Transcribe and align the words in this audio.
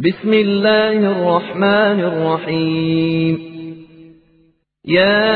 بسم 0.00 0.32
الله 0.32 0.98
الرحمن 0.98 2.00
الرحيم. 2.00 3.38
يا 4.84 5.30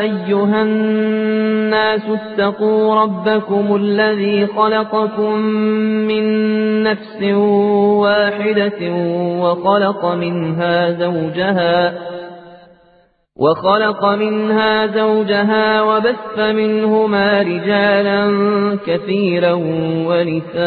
أيها 0.00 0.62
الناس 0.62 2.00
اتقوا 2.08 2.94
ربكم 3.02 3.76
الذي 3.76 4.46
خلقكم 4.46 5.38
من 6.08 6.24
نفس 6.82 7.22
واحدة 8.02 8.80
وخلق 9.40 10.04
منها 10.04 10.10
زوجها 10.10 10.14
وخلق 10.14 10.14
منها 10.14 10.90
زوجها 10.90 11.94
وبث 15.80 16.38
منهما 16.38 17.42
رجالا 17.42 18.26
كثيرا 18.86 19.52
ونساء. 20.08 20.64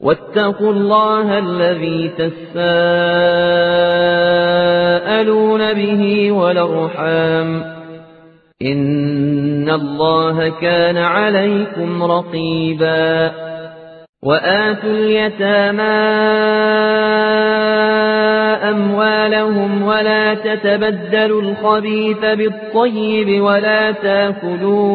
واتقوا 0.00 0.72
الله 0.72 1.38
الذي 1.38 2.08
تساءلون 2.18 2.82
به 5.72 6.32
والأرحام. 6.32 7.62
إن 8.62 9.70
الله 9.70 10.48
كان 10.48 10.96
عليكم 10.96 12.02
رقيبا. 12.02 13.47
وآتوا 14.22 14.90
اليتامى 14.90 15.82
أموالهم 18.70 19.82
ولا 19.82 20.34
تتبدلوا 20.34 21.42
الخبيث 21.42 22.18
بالطيب 22.20 23.42
ولا 23.42 23.90
تأكلوا 23.92 24.88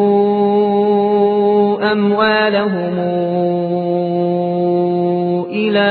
أموالهم 1.91 2.99
إلى 5.49 5.89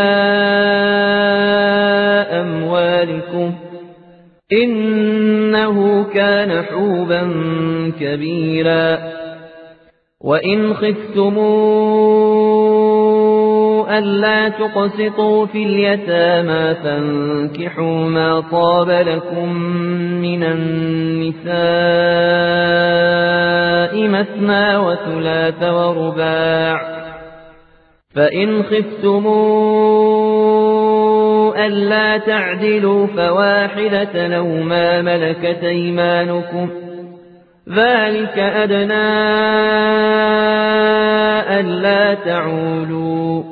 أموالكم 2.41 3.53
إنه 4.53 6.05
كان 6.15 6.63
حوبا 6.63 7.23
كبيرا. 8.01 8.99
وإن 10.23 10.75
خفتموا 10.75 12.03
ألا 13.99 14.49
تقسطوا 14.49 15.47
في 15.47 15.63
اليتامى 15.63 16.75
فانكحوا 16.75 18.05
ما 18.05 18.41
طاب 18.41 18.91
لكم 18.91 19.53
من 20.23 20.43
النساء 20.43 21.53
مثنى 24.09 24.77
وثلاث 24.77 25.63
ورباع 25.63 27.03
فإن 28.15 28.63
خفتموا 28.63 29.83
ألا 31.67 32.19
تعدلوا 32.19 33.07
فواحدة 33.07 34.27
لو 34.27 34.47
ما 34.47 35.03
ملكت 35.03 35.65
أيمانكم 35.65 36.71
ذلك 37.69 38.39
أدنى 38.39 39.13
ألا 41.61 42.15
تعولوا 42.15 43.52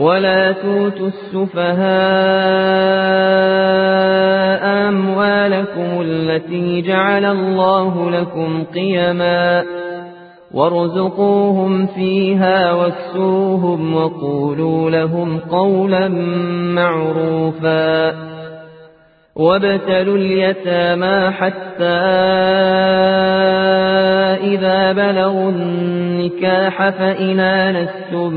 ولا 0.00 0.52
توتوا 0.52 1.08
السفهاء 1.08 1.80
أموالكم 4.88 6.00
التي 6.00 6.82
جعل 6.82 7.24
الله 7.24 8.10
لكم 8.10 8.64
قيما 8.64 9.64
وارزقوهم 10.54 11.86
فيها 11.86 12.72
واكسوهم 12.72 13.94
وقولوا 13.94 14.90
لهم 14.90 15.38
قولا 15.38 16.08
معروفا 16.74 18.10
وابتلوا 19.36 20.16
اليتامى 20.16 21.30
حتى 21.30 21.84
إذا 24.44 24.92
بلغوا 24.92 25.50
النكاح 25.50 26.88
فإن 26.90 27.40
آنستم 27.40 28.34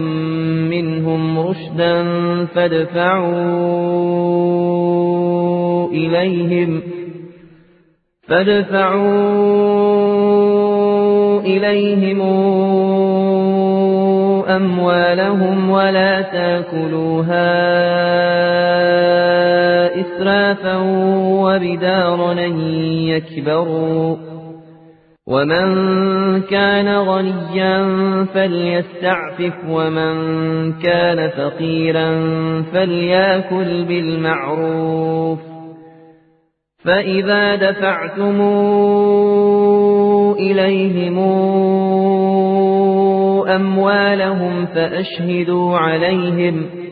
منهم 0.70 1.40
رشدا 1.40 2.06
فادفعوا 2.46 3.84
إليهم 5.92 6.82
فادفعوا 8.28 9.44
إليهم 11.42 12.22
أموالهم 14.50 15.70
ولا 15.70 16.22
تاكلوها 16.22 17.54
إسرافا 20.24 20.78
وبدارا 21.44 22.34
يكبروا. 23.14 24.16
ومن 25.28 25.66
كان 26.42 26.98
غنيا 26.98 27.86
فليستعفف 28.34 29.54
ومن 29.70 30.14
كان 30.74 31.30
فقيرا 31.30 32.12
فليأكل 32.74 33.86
بالمعروف. 33.86 35.40
فإذا 36.86 37.56
دفعتم 37.56 38.42
إليهم 40.40 41.20
أموالهم 43.56 44.66
فأشهدوا 44.66 45.78
عليهم. 45.78 46.83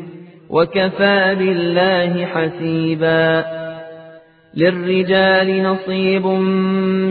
وكفى 0.51 1.35
بالله 1.39 2.25
حسيبا. 2.25 3.61
للرجال 4.55 5.63
نصيب 5.63 6.25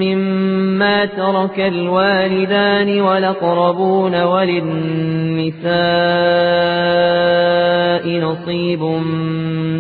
مما 0.01 1.05
ترك 1.05 1.61
الوالدان 1.61 3.01
والأقربون 3.01 4.23
وللنساء 4.23 5.71
نصيب 8.21 8.83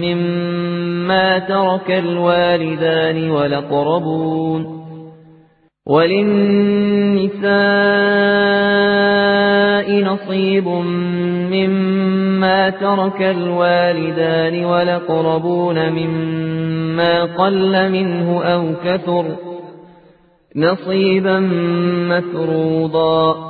مما 0.03 1.39
ترك 1.39 1.91
الوالدان 1.91 3.31
والأقربون 3.31 4.80
وللنساء 5.87 7.51
نصيب 10.03 10.69
مما 11.53 12.71
ترك 12.71 13.23
الوالدان 13.23 14.65
والأقربون 14.65 15.91
مما 15.91 17.25
قل 17.25 17.93
منه 17.93 18.43
أو 18.45 18.75
كثر 18.85 19.25
نصيبا 20.57 21.41
مفروضا 22.11 23.50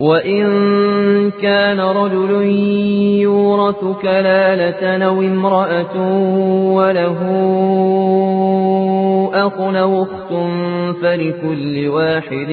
وإن 0.00 0.44
كان 1.30 1.80
رجل 1.80 2.30
يورث 3.20 3.84
كلالة 4.02 5.04
أو 5.04 5.22
امرأة 5.22 5.96
وله 6.74 7.18
أخ 9.34 9.60
أو 9.60 10.02
أخت 10.02 10.32
فلكل 11.02 11.88
واحد 11.88 12.50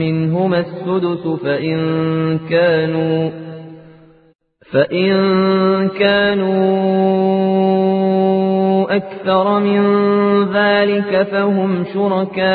منهما 0.00 0.58
السدس 0.60 1.26
فإن 1.42 1.78
كانوا 2.50 3.30
فإن 4.72 5.08
كانوا 5.88 7.95
أكثر 8.96 9.60
من 9.60 9.82
ذلك 10.52 11.28
فهم 11.32 11.84
شركاء 11.94 12.46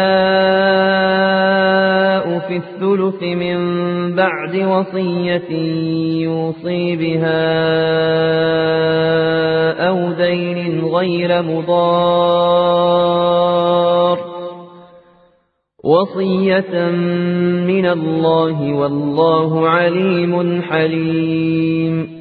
في 2.40 2.56
الثلث 2.58 3.24
من 3.24 3.60
بعد 4.16 4.56
وصية 4.56 5.52
يوصي 6.24 6.96
بها 6.96 7.52
أو 9.88 10.12
دين 10.12 10.86
غير 10.86 11.42
مضار. 11.42 12.92
وصية 15.84 16.90
من 17.68 17.86
الله 17.86 18.74
والله 18.74 19.70
عليم 19.70 20.62
حليم. 20.62 22.21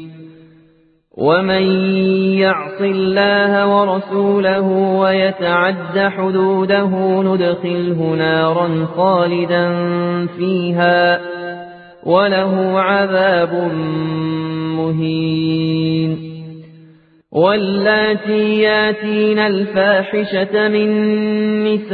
ومن 1.21 1.63
يعص 2.41 2.81
الله 2.81 3.67
ورسوله 3.67 4.67
ويتعد 4.99 5.99
حدوده 5.99 7.21
ندخله 7.21 8.15
نارا 8.17 8.85
خالدا 8.95 9.65
فيها 10.37 11.21
وله 12.05 12.79
عذاب 12.79 13.53
مهين 14.77 16.31
واللاتي 17.31 18.61
ياتين 18.61 19.39
الفاحشة 19.39 20.67
من 20.67 20.89
نسائكم 21.63 21.91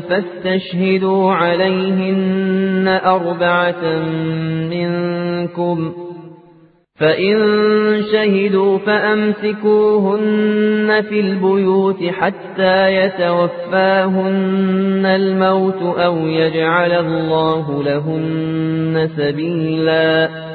فاستشهدوا 0.00 1.32
عليهن 1.32 2.88
أربعة 3.04 3.84
منكم 4.70 6.07
فإن 7.00 7.36
شهدوا 8.12 8.78
فأمسكوهن 8.78 10.22
في 11.08 11.20
البيوت 11.20 12.04
حتى 12.04 12.94
يتوفاهن 12.94 14.36
الموت 15.06 15.82
أو 15.98 16.16
يجعل 16.16 16.92
الله 16.92 17.82
لهن 17.82 19.10
سبيلاً 19.16 20.48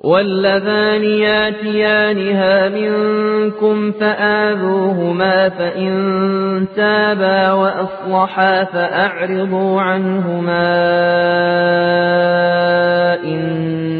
واللذان 0.00 1.04
ياتيانها 1.04 2.68
منكم 2.68 3.92
فآذوهما 3.92 5.48
فإن 5.48 6.66
تابا 6.76 7.52
وأصلحا 7.52 8.64
فأعرضوا 8.64 9.80
عنهما 9.80 10.70
إن 13.24 13.99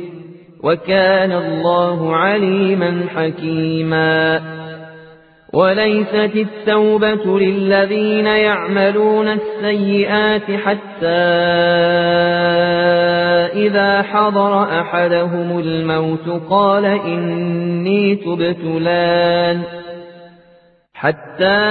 وكان 0.63 1.31
الله 1.31 2.15
عليما 2.15 3.03
حكيما. 3.15 4.41
وليست 5.53 6.31
التوبة 6.35 7.39
للذين 7.39 8.27
يعملون 8.27 9.27
السيئات 9.27 10.51
حتى 10.51 11.07
إذا 13.55 14.01
حضر 14.01 14.63
أحدهم 14.63 15.59
الموت 15.59 16.29
قال 16.49 16.85
إني 16.85 18.15
تبت 18.15 18.63
لأن. 18.81 19.61
حتى 20.93 21.61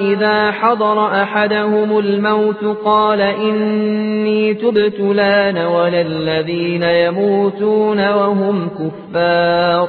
إذا 0.00 0.50
حضر 0.50 1.22
أحدهم 1.22 1.98
الموت 1.98 2.64
قال 2.84 3.20
إني 3.20 4.54
تبت 4.54 5.00
لأن 5.00 5.58
ولا 5.58 6.00
الذين 6.00 6.82
يموتون 6.82 8.08
وهم 8.08 8.68
كفار 8.68 9.88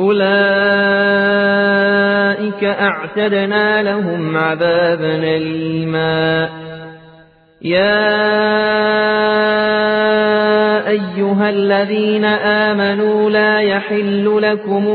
أولئك 0.00 0.28
أعتدنا 2.64 3.82
لهم 3.82 4.36
عذابا 4.36 5.18
ليما 5.20 6.48
يا 7.62 8.18
أيها 10.88 11.50
الذين 11.50 12.24
آمنوا 12.24 13.30
لا 13.30 13.60
يحل 13.60 14.38
لكم 14.42 14.86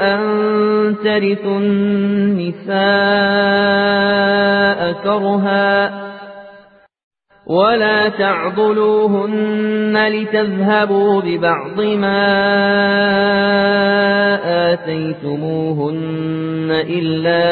أن 0.00 0.55
ترثوا 0.94 1.58
النساء 1.58 2.76
كرها 4.92 6.06
ولا 7.46 8.08
تعضلوهن 8.08 10.06
لتذهبوا 10.08 11.20
ببعض 11.20 11.80
ما 11.80 12.26
آتيتموهن 14.72 16.68
إلا 16.70 17.46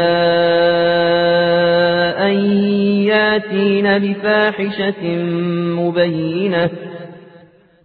أن 2.26 2.34
ياتين 3.06 3.98
بفاحشة 3.98 5.24
مبينة 5.78 6.70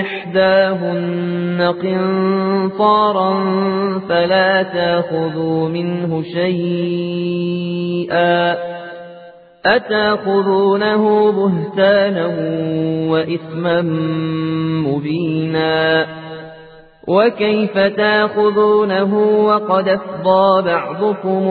إحداهن 0.00 1.74
قنطارا 1.82 3.34
فلا 4.08 4.62
تأخذوا 4.62 5.68
منه 5.68 6.22
شيئا 6.22 7.38
أتأخذونه 9.66 11.32
بهتانا 11.32 12.26
وإثما 13.10 13.82
مبينا 14.86 16.06
وكيف 17.08 17.78
تاخذونه 17.78 19.14
وقد 19.44 19.88
أفضى 19.88 20.62
بعضكم 20.62 21.44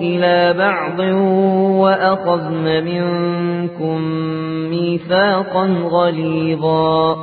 إلى 0.00 0.54
بعض 0.58 1.00
وأخذن 1.80 2.84
منكم 2.84 4.00
ميثاقا 4.70 5.66
غليظا. 5.90 7.16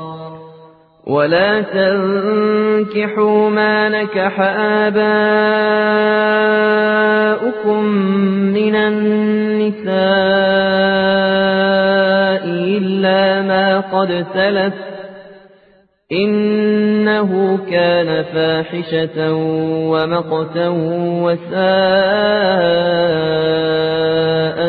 ولا 1.07 1.61
تنكحوا 1.61 3.49
ما 3.49 3.89
نكح 3.89 4.39
آباؤكم 4.89 4.99
من 8.53 8.75
النساء 8.75 9.89
إلا 12.77 13.41
ما 13.41 13.79
قد 13.79 14.25
سلف 14.33 14.88
إنه 16.11 17.59
كان 17.71 18.23
فاحشة 18.23 19.33
ومقتا 19.91 20.67
وساء 21.23 21.59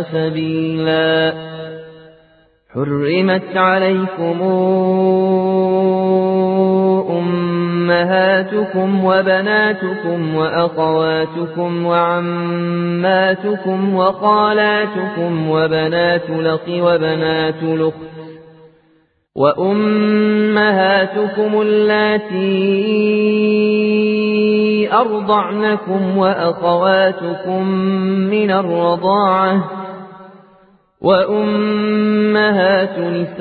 سبيلا. 0.02 1.32
حرمت 2.74 3.56
عليكم 3.56 4.42
أمهاتكم 7.90 9.04
وبناتكم 9.04 10.34
وأخواتكم 10.34 11.86
وعماتكم 11.86 13.78
وخالاتكم 13.94 15.50
وبنات 15.50 16.30
لق 16.30 16.68
وبنات 16.68 17.62
لخ 17.62 17.94
وأمهاتكم 19.40 21.10
اللاتي 21.60 22.40
أرضعنكم 24.92 26.18
وأخواتكم 26.18 27.68
من 28.30 28.50
الرضاعة 28.50 29.70
وأمهات 31.00 32.98
نسائكم 32.98 33.40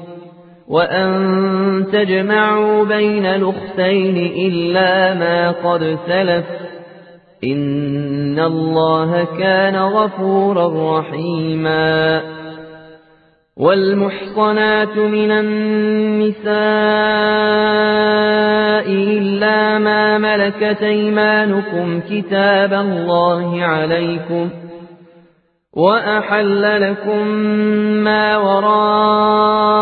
وأن 0.71 1.85
تجمعوا 1.93 2.85
بين 2.85 3.25
الأختين 3.25 4.17
إلا 4.47 5.13
ما 5.13 5.51
قد 5.51 5.97
سلف 6.07 6.45
إن 7.43 8.39
الله 8.39 9.27
كان 9.39 9.75
غفورا 9.75 10.99
رحيما 10.99 12.21
والمحصنات 13.57 14.97
من 14.97 15.31
النساء 15.31 16.51
إلا 18.91 19.79
ما 19.79 20.17
ملكت 20.17 20.81
ايمانكم 20.81 22.01
كتاب 22.09 22.73
الله 22.73 23.63
عليكم 23.63 24.49
وأحل 25.73 26.81
لكم 26.81 27.27
ما 28.03 28.37
وراء 28.37 29.81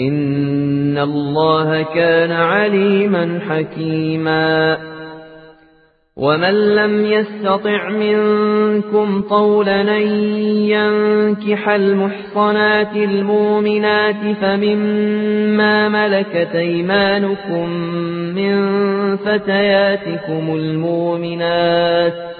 إن 0.00 0.98
الله 0.98 1.82
كان 1.82 2.32
عليما 2.32 3.40
حكيما 3.48 4.78
ومن 6.16 6.74
لم 6.74 7.04
يستطع 7.04 7.90
منكم 7.90 9.22
طولا 9.22 9.98
ينكح 10.68 11.68
المحصنات 11.68 12.96
المؤمنات 12.96 14.36
فمما 14.40 15.88
ملكت 15.88 16.54
ايمانكم 16.54 17.68
من 18.34 18.56
فتياتكم 19.16 20.54
المؤمنات 20.54 22.39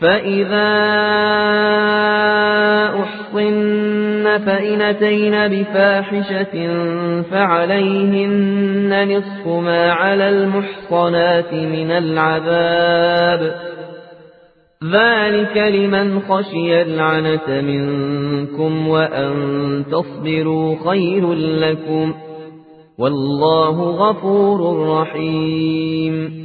فإذا 0.00 0.70
أحصن 3.02 4.38
فإن 4.46 4.82
أتين 4.82 5.48
بفاحشة 5.48 6.54
فعليهن 7.22 9.16
نصف 9.16 9.46
ما 9.46 9.92
على 9.92 10.28
المحصنات 10.28 11.52
من 11.54 11.90
العذاب 11.90 13.54
ذلك 14.84 15.56
لمن 15.56 16.20
خشي 16.20 16.82
العنة 16.82 17.60
منكم 17.60 18.88
وأن 18.88 19.34
تصبروا 19.90 20.76
خير 20.90 21.32
لكم 21.34 22.14
والله 22.98 23.80
غفور 23.80 24.88
رحيم 24.88 26.44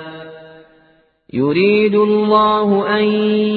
يريد 1.33 1.95
الله 1.95 2.97
أن 2.99 3.03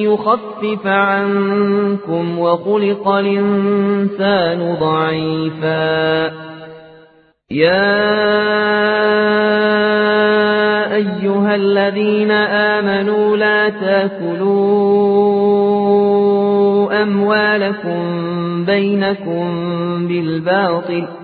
يخفف 0.07 0.87
عنكم 0.87 2.39
وخلق 2.39 3.09
الإنسان 3.09 4.77
ضعيفا. 4.81 6.27
يا 7.51 8.15
أيها 10.95 11.55
الذين 11.55 12.31
آمنوا 12.31 13.37
لا 13.37 13.69
تأكلوا 13.69 15.25
أموالكم 17.03 18.25
بينكم 18.65 19.45
بالباطل 20.09 21.24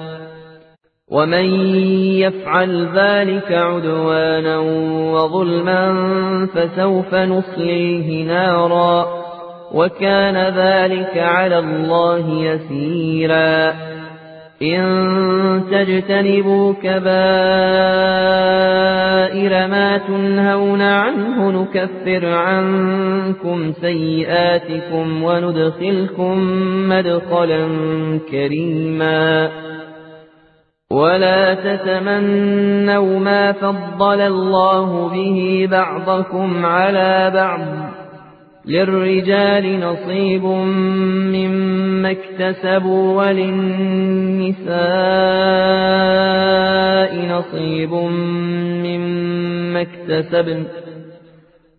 ومن 1.11 1.45
يفعل 2.19 2.87
ذلك 2.95 3.51
عدوانا 3.51 4.57
وظلما 5.13 5.93
فسوف 6.55 7.15
نصليه 7.15 8.23
نارا 8.27 9.07
وكان 9.71 10.37
ذلك 10.37 11.17
على 11.17 11.59
الله 11.59 12.29
يسيرا 12.29 13.73
إن 14.61 15.63
تجتنبوا 15.71 16.73
كبائر 16.73 17.01
ما 19.67 19.97
تنهون 20.07 20.81
عنه 20.81 21.51
نكفر 21.51 22.25
عنكم 22.25 23.73
سيئاتكم 23.81 25.23
وندخلكم 25.23 26.37
مدخلا 26.89 27.67
كريما 28.31 29.49
ولا 30.91 31.53
تتمنوا 31.53 33.19
ما 33.19 33.51
فضل 33.51 34.21
الله 34.21 35.09
به 35.09 35.67
بعضكم 35.71 36.65
على 36.65 37.31
بعض 37.33 37.61
للرجال 38.65 39.79
نصيب 39.79 40.43
مما 41.35 42.11
اكتسبوا 42.11 43.23
وللنساء 43.23 44.71
نصيب 47.29 47.93
مما 48.83 49.81
اكتسبن 49.81 50.65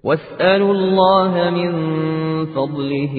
واسألوا 0.05 0.73
الله 0.75 1.51
من 1.51 1.73
فضله 2.47 3.15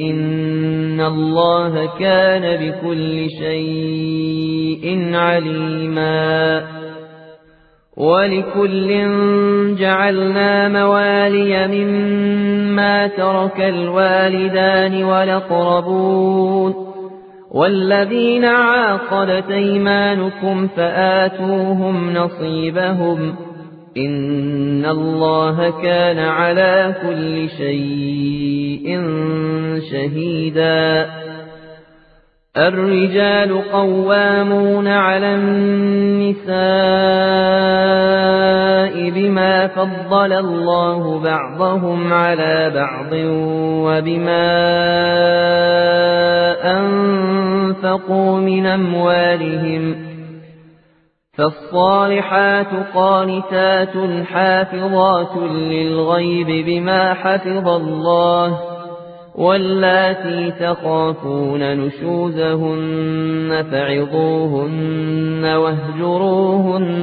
إن 0.00 1.00
الله 1.00 1.98
كان 1.98 2.56
بكل 2.56 3.26
شيء 3.38 5.14
عليما 5.14 6.62
ولكل 7.96 8.88
جعلنا 9.78 10.68
موالي 10.68 11.68
مما 11.68 13.06
ترك 13.06 13.60
الوالدان 13.60 15.04
والأقربون 15.04 16.74
والذين 17.50 18.44
عاقدت 18.44 19.50
ايمانكم 19.50 20.68
فآتوهم 20.76 22.14
نصيبهم 22.14 23.36
إن 23.96 24.84
الله 24.86 25.82
كان 25.82 26.18
على 26.18 26.94
كل 27.02 27.48
شيء 27.48 29.00
شهيدا 29.90 31.06
الرجال 32.56 33.72
قوامون 33.72 34.88
على 34.88 35.34
النساء 35.34 36.52
بما 39.10 39.66
فضل 39.66 40.32
الله 40.32 41.20
بعضهم 41.20 42.12
على 42.12 42.72
بعض 42.74 43.12
وبما 43.86 44.52
أنفقوا 46.64 48.40
من 48.40 48.66
أموالهم 48.66 50.11
فالصالحات 51.36 52.66
قانتات 52.94 53.96
حافظات 54.26 55.36
للغيب 55.52 56.66
بما 56.66 57.14
حفظ 57.14 57.68
الله 57.68 58.58
واللاتي 59.34 60.50
تخافون 60.50 61.76
نشوزهن 61.76 63.64
فعظوهن 63.70 65.44
واهجروهن 65.44 67.00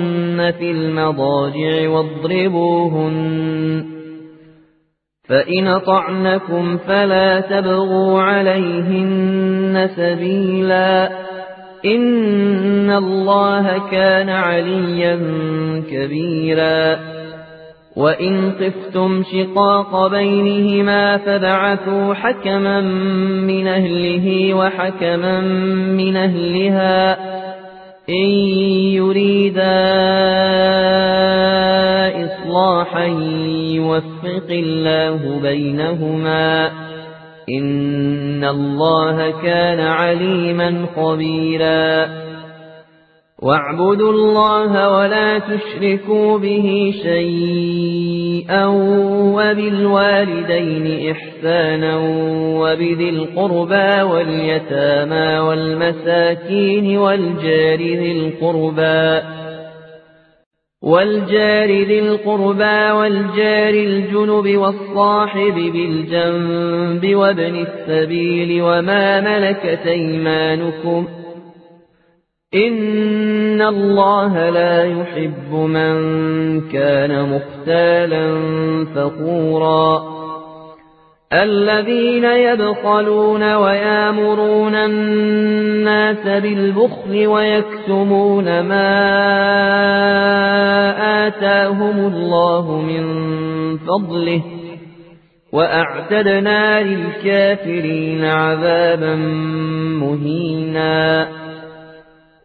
في 0.60 0.72
المضاجع 0.72 1.89
واضربوهن 1.89 3.86
فإن 5.30 5.80
طعنكم 5.80 6.78
فلا 6.78 7.39
تبغوا 7.39 8.22
عليهن 8.22 9.89
سبيلا 9.96 11.29
إن 11.86 12.92
الله 12.92 13.89
كان 13.92 14.30
عليا 14.30 15.20
كبيرا. 15.92 17.00
وإن 17.96 18.52
خفتم 18.52 19.24
شقاق 19.24 20.08
بينهما 20.08 21.18
فبعثوا 21.18 22.13
حكما 22.13 22.82
من 23.42 23.68
أهله 23.68 24.54
وحكما 24.54 25.42
من 25.98 26.18
أهلها. 26.18 27.18
إن 28.10 28.30
يريدا 28.96 29.80
إصلاحا 32.26 33.06
يوفق 33.74 34.50
الله 34.50 35.39
بينهما. 35.42 36.72
إن 37.58 38.44
الله 38.44 39.42
كان 39.42 39.80
عليما 39.80 40.86
خبيرا 40.96 42.08
واعبدوا 43.42 44.12
الله 44.12 44.98
ولا 44.98 45.40
تشركوا 45.40 46.38
به 46.38 46.94
شيئا 47.04 48.66
وبالوالدين 49.36 51.12
إحسانا 51.12 51.98
وبذي 52.60 53.10
القربى 53.10 54.02
واليتامى 54.02 55.40
والمساكين 55.40 56.98
والجار 56.98 57.80
ذي 57.80 58.12
القربى 58.12 59.38
والجار 60.82 61.70
ذي 61.70 62.00
القربى 62.00 62.92
والجار 62.92 63.74
الجنب 63.74 64.58
والصاحب 64.58 65.54
بالجنب 65.54 67.15
وابن 67.15 67.65
السبيل 67.65 68.62
وما 68.62 69.22
ملكت 69.22 69.88
أيمانكم 69.88 71.08
إن 72.54 73.62
الله 73.62 74.50
لا 74.50 74.84
يحب 74.84 75.54
من 75.54 75.98
كان 76.70 77.30
مختالا 77.30 78.36
فخورا 78.96 80.18
الذين 81.34 82.24
يبخلون 82.24 83.54
ويامرون 83.54 84.76
الناس 84.76 86.42
بالبخل 86.42 87.28
ويكتمون 87.28 88.46
ما 88.60 88.88
آتاهم 91.28 92.13
الله 92.13 92.82
من 92.82 93.04
فضله 93.78 94.42
وأعتدنا 95.54 96.84
للكافرين 96.84 98.26
عذابا 98.26 99.15
مهينا 100.02 101.28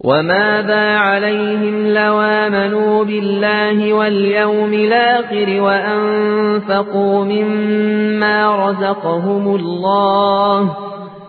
وماذا 0.00 0.96
عليهم 0.96 1.86
لو 1.86 2.20
آمنوا 2.20 3.04
بالله 3.04 3.92
واليوم 3.92 4.74
الآخر 4.74 5.60
وأنفقوا 5.60 7.24
مما 7.24 8.68
رزقهم 8.68 9.54
الله 9.54 10.76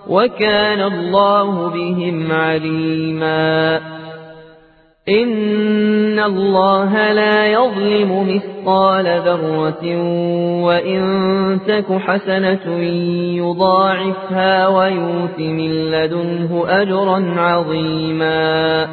وكان 0.08 0.82
الله 0.82 1.70
بهم 1.70 2.32
عليما 2.32 3.97
إن 5.10 6.20
الله 6.20 7.12
لا 7.14 7.48
يظلم 7.48 8.36
مثقال 8.36 9.06
ذرة 9.06 9.86
وإن 10.64 11.60
تك 11.68 11.86
حسنة 11.98 12.80
يضاعفها 13.38 14.68
ويوت 14.68 15.40
من 15.40 15.92
لدنه 15.92 16.66
أجرا 16.68 17.34
عظيما 17.38 18.88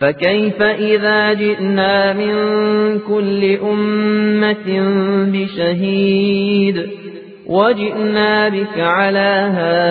فكيف 0.00 0.62
إذا 0.62 1.32
جئنا 1.32 2.12
من 2.12 2.34
كل 2.98 3.58
أمة 3.62 4.80
بشهيد 5.32 6.86
وجئنا 7.46 8.48
بك 8.48 8.78
على 8.78 9.50
هؤلاء 9.56 9.90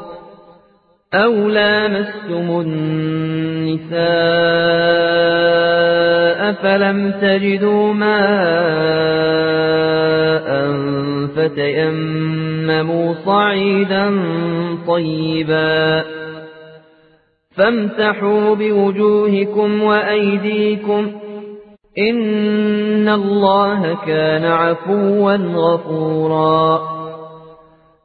أو 1.13 1.33
لامستم 1.49 2.61
النساء 2.61 4.01
فلم 6.53 7.11
تجدوا 7.21 7.93
ماء 7.93 8.21
فتيمموا 11.35 13.13
صعيدا 13.25 14.21
طيبا 14.87 16.03
فامسحوا 17.55 18.55
بوجوهكم 18.55 19.83
وأيديكم 19.83 21.11
إن 21.97 23.09
الله 23.09 23.97
كان 24.05 24.45
عفوا 24.45 25.35
غفورا 25.35 27.00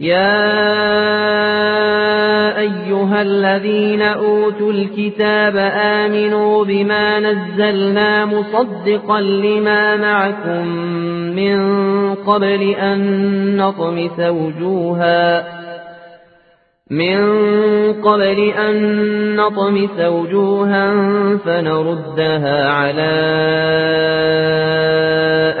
يا 0.00 0.58
أيها 2.58 3.22
الذين 3.22 4.02
أوتوا 4.02 4.72
الكتاب 4.72 5.56
آمنوا 5.74 6.64
بما 6.64 7.20
نزلنا 7.20 8.24
مصدقا 8.24 9.20
لما 9.20 9.96
معكم 9.96 10.66
من 11.36 11.58
قبل 12.14 12.62
أن 12.70 13.56
نطمس 13.56 14.20
وجوها 14.20 15.44
من 16.90 17.18
قبل 18.02 18.40
أن 18.40 19.36
نطمس 19.36 20.00
وجوها 20.00 20.94
فنردها 21.36 22.68
على 22.68 23.28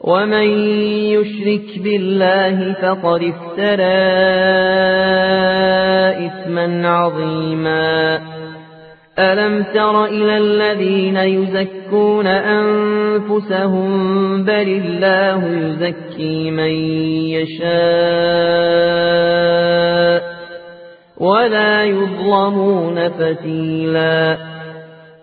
ومن 0.00 0.48
يشرك 1.12 1.78
بالله 1.82 2.72
فقد 2.72 3.22
افترى 3.22 3.98
إثما 6.26 6.88
عظيما 6.88 8.20
ألم 9.18 9.62
تر 9.74 10.04
إلى 10.04 10.38
الذين 10.38 11.16
يزكون 11.16 12.26
أنفسهم 12.26 13.88
بل 14.44 14.68
الله 14.84 15.46
يزكي 15.46 16.50
من 16.50 16.72
يشاء 17.34 18.78
ولا 21.16 21.84
يظلمون 21.84 23.08
فتيلا 23.08 24.47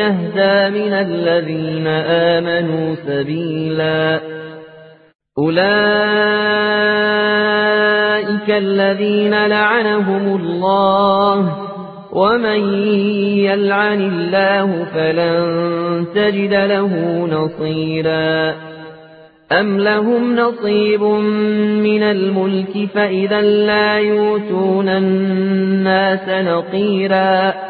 يهدى 0.00 0.80
من 0.80 0.92
الذين 0.92 1.86
آمنوا 1.86 2.94
سبيلا. 2.94 4.20
أولئك 5.38 5.70
الذين 8.48 9.46
لعنهم 9.46 10.40
الله 10.40 11.36
ومن 12.12 12.60
يلعن 13.38 14.00
الله 14.00 14.84
فلن 14.84 16.06
تجد 16.14 16.54
له 16.54 16.92
نصيرا. 17.26 18.54
أم 19.52 19.78
لهم 19.80 20.36
نصيب 20.36 21.02
من 21.82 22.02
الملك 22.02 22.88
فإذا 22.94 23.40
لا 23.40 23.98
يوتون 23.98 24.88
الناس 24.88 26.28
نقيرا. 26.28 27.69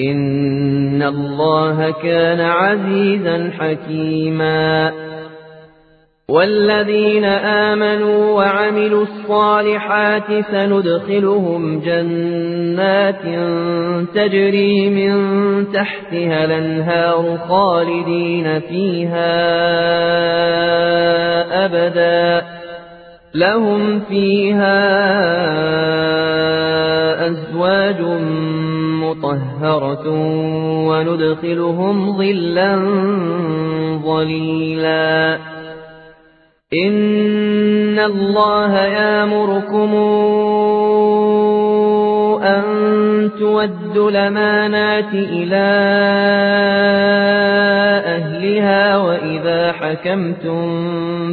إن 0.00 1.02
الله 1.02 1.90
كان 1.90 2.40
عزيزا 2.40 3.50
حكيما 3.58 4.92
والذين 6.28 7.24
آمنوا 7.24 8.32
وعملوا 8.32 9.02
الصالحات 9.02 10.44
سندخلهم 10.52 11.80
جنات 11.80 13.22
تجري 14.14 14.90
من 14.90 15.16
تحتها 15.72 16.44
الانهار 16.44 17.38
خالدين 17.48 18.60
فيها 18.60 19.34
أبدا 21.64 22.46
لهم 23.34 24.00
فيها 24.00 24.78
أزواج 27.26 28.00
مطهرة 29.22 30.08
وندخلهم 30.88 32.16
ظلا 32.18 32.76
ظليلا. 34.04 35.38
إن 36.74 37.98
الله 37.98 38.76
يأمركم 38.76 39.94
أن 42.42 42.64
تودوا 43.38 44.10
الأمانات 44.10 45.14
إلى 45.14 45.68
أهلها 48.06 48.96
وإذا 48.96 49.72
حكمتم 49.72 50.68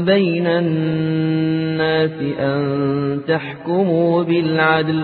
بين 0.05 0.47
الناس 0.47 2.19
أن 2.39 3.21
تحكموا 3.27 4.23
بالعدل. 4.23 5.03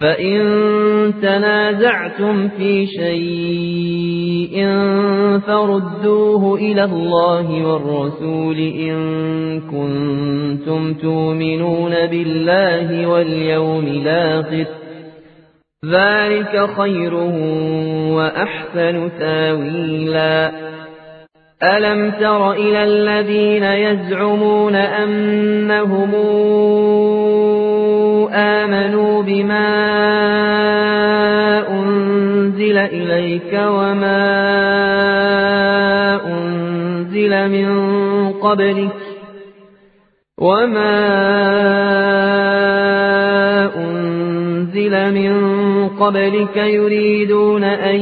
فإن 0.00 0.40
تنازعتم 1.22 2.48
في 2.48 2.86
شيء 2.86 4.66
فردوه 5.46 6.54
إلى 6.58 6.84
الله 6.84 7.66
والرسول 7.66 8.58
إن 8.58 8.96
كنتم 9.60 10.94
تؤمنون 10.94 11.90
بالله 12.06 13.06
واليوم 13.06 13.86
الآخر 13.86 14.66
ذلك 15.86 16.68
خير 16.76 17.14
وأحسن 18.14 19.10
تاويلا 19.18 20.50
ألم 21.62 22.10
تر 22.10 22.52
إلى 22.52 22.84
الذين 22.84 23.64
يزعمون 23.64 24.74
أنهم 24.74 26.14
آمنوا 28.32 29.22
بما 29.22 29.68
أنزل 31.68 32.78
إليك 32.78 33.52
وما 33.52 34.26
أنزل 36.26 37.48
من 37.48 37.68
قبلك 38.32 38.96
وما 40.38 41.00
أنزل 43.76 45.14
من 45.14 45.59
قبلك 46.00 46.56
يريدون 46.56 47.64
أن 47.64 48.00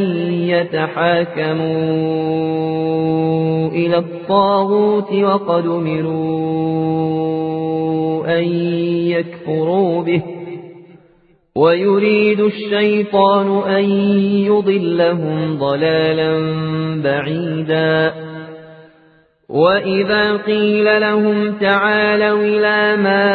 يتحاكموا 0.49 1.69
إلى 3.69 3.99
الطاغوت 3.99 5.13
وقد 5.13 5.67
أمروا 5.67 6.69
أن 8.39 8.45
يكفروا 9.09 10.03
به 10.03 10.23
ويريد 11.57 12.41
الشيطان 12.41 13.63
أن 13.69 13.85
يضلهم 14.47 15.59
ضلالا 15.59 16.33
بعيدا 17.03 18.13
وإذا 19.49 20.37
قيل 20.37 21.01
لهم 21.01 21.59
تعالوا 21.59 22.43
إلى 22.43 23.03
ما 23.03 23.29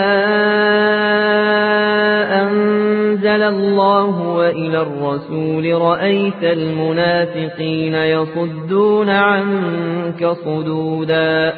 أنزل 3.14 3.44
الله 3.44 4.28
وإلى 4.28 4.82
الرسول 4.82 5.82
رأيت 5.82 6.44
المنافقين 6.44 7.94
يصدون 7.94 9.10
عنك 9.10 10.28
صدودا. 10.46 11.54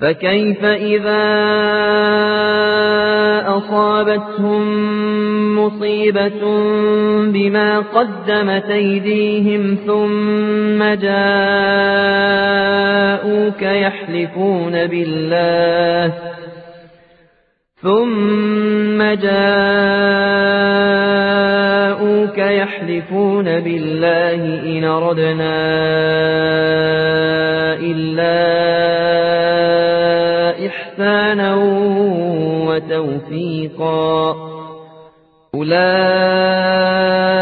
فكيف 0.00 0.64
إذا 0.64 1.22
أصابتهم 3.56 4.62
مصيبة 5.58 6.40
بما 7.32 7.78
قدمت 7.78 8.70
أيديهم 8.70 9.78
ثم 9.86 10.84
جاءوك 10.94 11.22
يحلفون 13.62 14.86
بالله 14.86 16.12
ثم 17.82 19.02
جاءوك 19.02 19.32
يحلفون 22.38 23.44
بالله 23.44 24.40
إن 24.64 24.84
ردنا 24.84 25.62
إلا 27.80 28.42
إحسانا 30.66 31.54
وتوفيقا 32.66 34.36
أولئك 35.54 37.41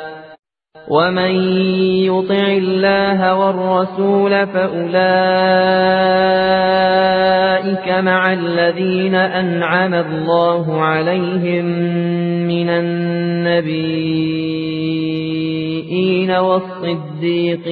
ومن 0.91 1.31
يطع 2.03 2.47
الله 2.47 3.35
والرسول 3.35 4.47
فأولئك 4.47 4.91
مع 7.99 8.33
الذين 8.33 9.15
أنعم 9.15 9.93
الله 9.93 10.81
عليهم 10.81 11.65
من 12.47 12.69
النبيين 12.69 14.01
والصديقين 16.31 17.71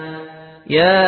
يا 0.71 1.03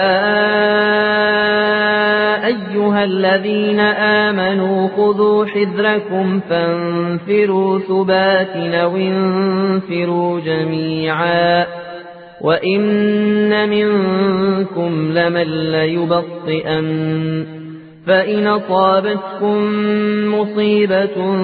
أيها 2.47 3.03
الذين 3.03 3.79
آمنوا 3.79 4.87
خذوا 4.87 5.45
حذركم 5.45 6.39
فانفروا 6.49 7.79
ثبات 7.79 8.55
أو 8.55 8.95
انفروا 8.97 10.39
جميعا 10.39 11.65
وإن 12.41 13.69
منكم 13.69 15.11
لمن 15.11 15.71
ليبطئن 15.71 17.45
فإن 18.07 18.47
أصابتكم 18.47 19.57
مصيبة 20.35 21.35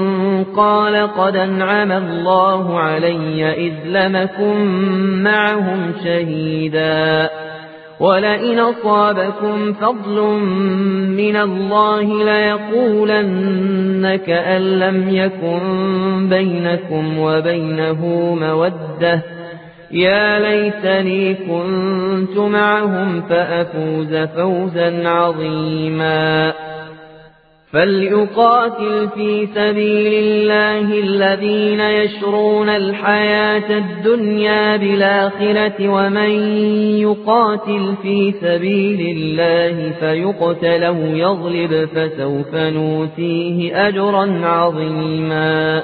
قال 0.55 1.07
قد 1.07 1.35
انعم 1.35 1.91
الله 1.91 2.79
علي 2.79 3.67
إذ 3.67 3.73
لمكم 3.85 4.65
معهم 5.23 5.93
شهيدا 6.03 7.29
ولئن 7.99 8.59
أصابكم 8.59 9.73
فضل 9.73 10.21
من 11.17 11.35
الله 11.35 12.23
ليقولن 12.23 14.15
كأن 14.15 14.61
لم 14.61 15.09
يكن 15.09 15.59
بينكم 16.29 17.19
وبينه 17.19 18.05
مودة. 18.41 19.21
يا 19.91 20.39
ليتني 20.39 21.33
كنت 21.33 22.37
معهم 22.37 23.21
فأفوز 23.21 24.15
فوزا 24.15 25.09
عظيما. 25.09 26.53
فليقاتل 27.73 29.09
في 29.15 29.47
سبيل 29.55 30.13
الله 30.13 30.99
الذين 30.99 31.79
يشرون 31.79 32.69
الحياة 32.69 33.77
الدنيا 33.77 34.77
بالآخرة 34.77 35.89
ومن 35.89 36.29
يقاتل 36.97 37.93
في 38.01 38.33
سبيل 38.41 39.17
الله 39.17 39.91
فيقتل 39.99 40.83
أو 40.83 40.95
يغلب 40.95 41.89
فسوف 41.95 42.55
نوتيه 42.55 43.87
أجرا 43.87 44.45
عظيما 44.45 45.83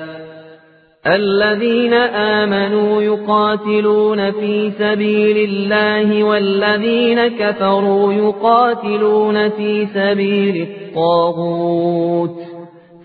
الذين 1.07 1.93
آمنوا 1.93 3.01
يقاتلون 3.01 4.31
في 4.31 4.71
سبيل 4.79 5.49
الله 5.49 6.23
والذين 6.23 7.27
كفروا 7.27 8.13
يقاتلون 8.13 9.49
في 9.49 9.87
سبيل 9.93 10.67
الطاغوت 10.67 12.35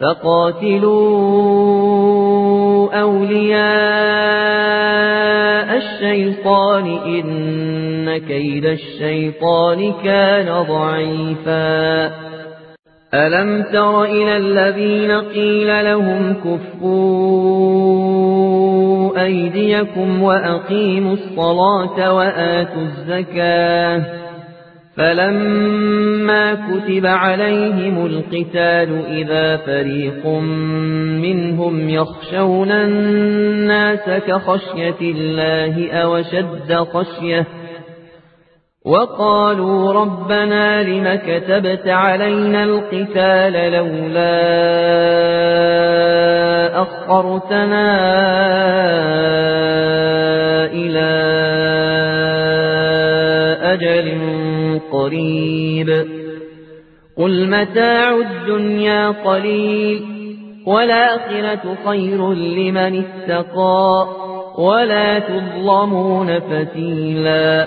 فقاتلوا 0.00 0.96
أولياء 3.00 3.56
الشيطان 5.76 6.86
إن 6.86 8.18
كيد 8.18 8.64
الشيطان 8.64 9.92
كان 10.04 10.64
ضعيفا. 10.68 12.26
ألم 13.14 13.62
تر 13.72 14.04
إلى 14.04 14.36
الذين 14.36 15.12
قيل 15.12 15.84
لهم 15.84 16.34
كفوا 16.34 17.85
أيديكم 19.18 20.22
وأقيموا 20.22 21.12
الصلاة 21.12 22.14
وآتوا 22.14 22.82
الزكاة 22.82 24.02
فلما 24.96 26.54
كتب 26.54 27.06
عليهم 27.06 28.06
القتال 28.06 29.06
إذا 29.08 29.56
فريق 29.56 30.26
منهم 31.22 31.88
يخشون 31.88 32.70
الناس 32.70 34.10
كخشية 34.26 35.00
الله 35.00 35.92
أوشد 35.92 36.74
خشية 36.74 37.46
وقالوا 38.86 39.92
ربنا 39.92 40.82
لم 40.82 41.14
كتبت 41.14 41.88
علينا 41.88 42.64
القتال 42.64 43.72
لولا 43.72 44.36
أخرتنا 46.82 47.86
إلى 50.72 51.10
أجل 53.62 54.18
قريب 54.92 56.06
قل 57.16 57.48
متاع 57.48 58.16
الدنيا 58.16 59.08
قليل 59.08 60.04
والآخرة 60.66 61.76
خير 61.86 62.32
لمن 62.32 63.04
اتقى 63.04 64.06
ولا 64.58 65.18
تظلمون 65.18 66.40
فتيلا 66.40 67.66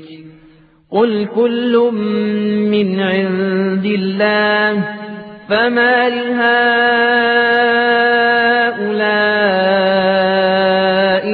قل 0.91 1.27
كل 1.35 1.91
من 2.71 2.99
عند 2.99 3.85
الله 3.85 4.83
فما 5.49 6.09
لهؤلاء 6.09 6.51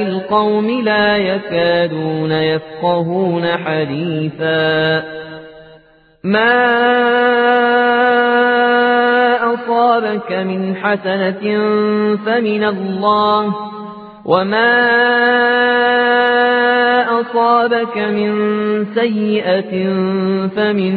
القوم 0.02 0.70
لا 0.70 1.16
يكادون 1.16 2.32
يفقهون 2.32 3.46
حديثا 3.46 5.02
ما 6.24 6.54
أصابك 9.54 10.32
من 10.32 10.76
حسنة 10.76 11.40
فمن 12.26 12.64
الله 12.64 13.54
وما 14.24 14.78
أصابك 17.20 17.98
من 17.98 18.30
سيئة 18.94 19.72
فمن 20.48 20.94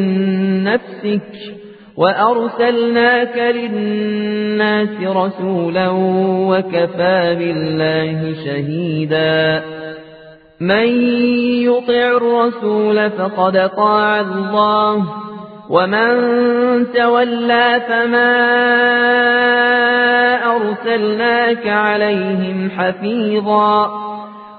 نفسك 0.64 1.62
وأرسلناك 1.98 3.38
للناس 3.38 5.02
رسولا 5.02 5.90
وكفى 6.50 7.36
بالله 7.40 8.34
شهيدا. 8.46 9.64
من 10.62 10.88
يطع 11.64 12.18
الرسول 12.18 13.10
فقد 13.10 13.70
طاع 13.78 14.20
الله 14.20 15.06
ومن 15.70 16.12
تولى 16.94 17.82
فما 17.88 18.36
أرسلناك 20.56 21.68
عليهم 21.68 22.70
حفيظا. 22.78 23.92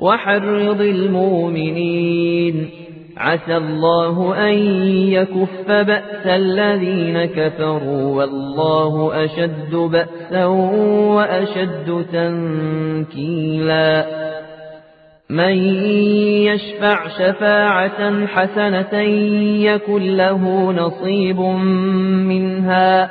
وحرض 0.00 0.80
المؤمنين. 0.80 2.70
عسى 3.16 3.56
الله 3.56 4.48
أن 4.50 4.54
يكف 5.08 5.66
بأس 5.68 6.26
الذين 6.26 7.24
كفروا 7.24 8.16
والله 8.16 9.24
أشد 9.24 9.74
بأسا 9.74 10.44
وأشد 11.14 12.04
تنكيلا. 12.12 14.06
من 15.30 15.56
يشفع 16.46 17.08
شفاعة 17.08 18.26
حسنة 18.26 19.00
يكن 19.62 20.16
له 20.16 20.72
نصيب 20.72 21.40
منها. 22.30 23.10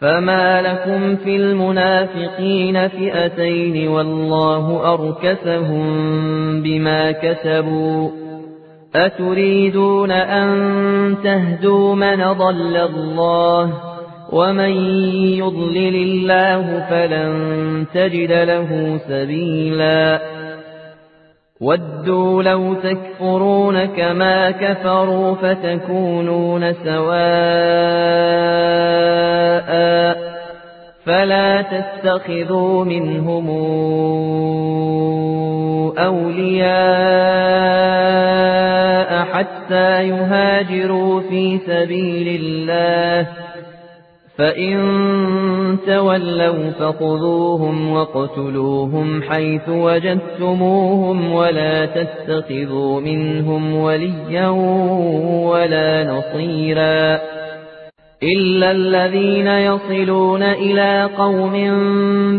فما 0.00 0.62
لكم 0.62 1.16
في 1.16 1.36
المنافقين 1.36 2.88
فئتين 2.88 3.88
والله 3.88 4.92
أركسهم 4.94 5.82
بما 6.62 7.12
كسبوا 7.12 8.10
أتريدون 8.94 10.10
أن 10.10 11.16
تهدوا 11.24 11.94
من 11.94 12.32
ضل 12.32 12.76
الله 12.76 13.72
ومن 14.32 14.70
يضلل 15.38 15.96
الله 15.96 16.86
فلن 16.90 17.86
تجد 17.94 18.32
له 18.32 19.00
سبيلا 19.08 20.35
ودوا 21.60 22.42
لو 22.42 22.74
تكفرون 22.74 23.84
كما 23.84 24.50
كفروا 24.50 25.34
فتكونون 25.34 26.72
سواء 26.72 27.16
فلا 31.04 31.62
تتخذوا 31.62 32.84
منهم 32.84 33.48
أولياء 35.98 36.66
حتى 39.24 40.08
يهاجروا 40.08 41.20
في 41.20 41.58
سبيل 41.58 42.40
الله 42.40 43.45
فإن 44.38 44.76
تولوا 45.86 46.70
فخذوهم 46.70 47.90
وَاقْتُلُوهُمْ 47.92 49.22
حيث 49.22 49.68
وجدتموهم 49.68 51.32
ولا 51.32 51.86
تتخذوا 51.86 53.00
منهم 53.00 53.76
وليا 53.76 54.48
ولا 55.48 56.04
نصيرا 56.04 57.20
إلا 58.22 58.70
الذين 58.70 59.46
يصلون 59.46 60.42
إلى 60.42 61.10
قوم 61.18 61.52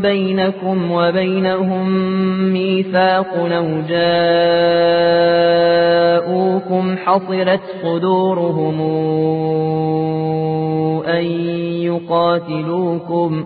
بينكم 0.02 0.92
وبينهم 0.92 1.90
ميثاق 2.54 3.28
أو 3.36 3.66
جاءوكم 6.30 6.98
حصرت 6.98 7.62
صدورهم 7.84 8.82
أن 11.08 11.24
يقاتلوكم 11.82 13.46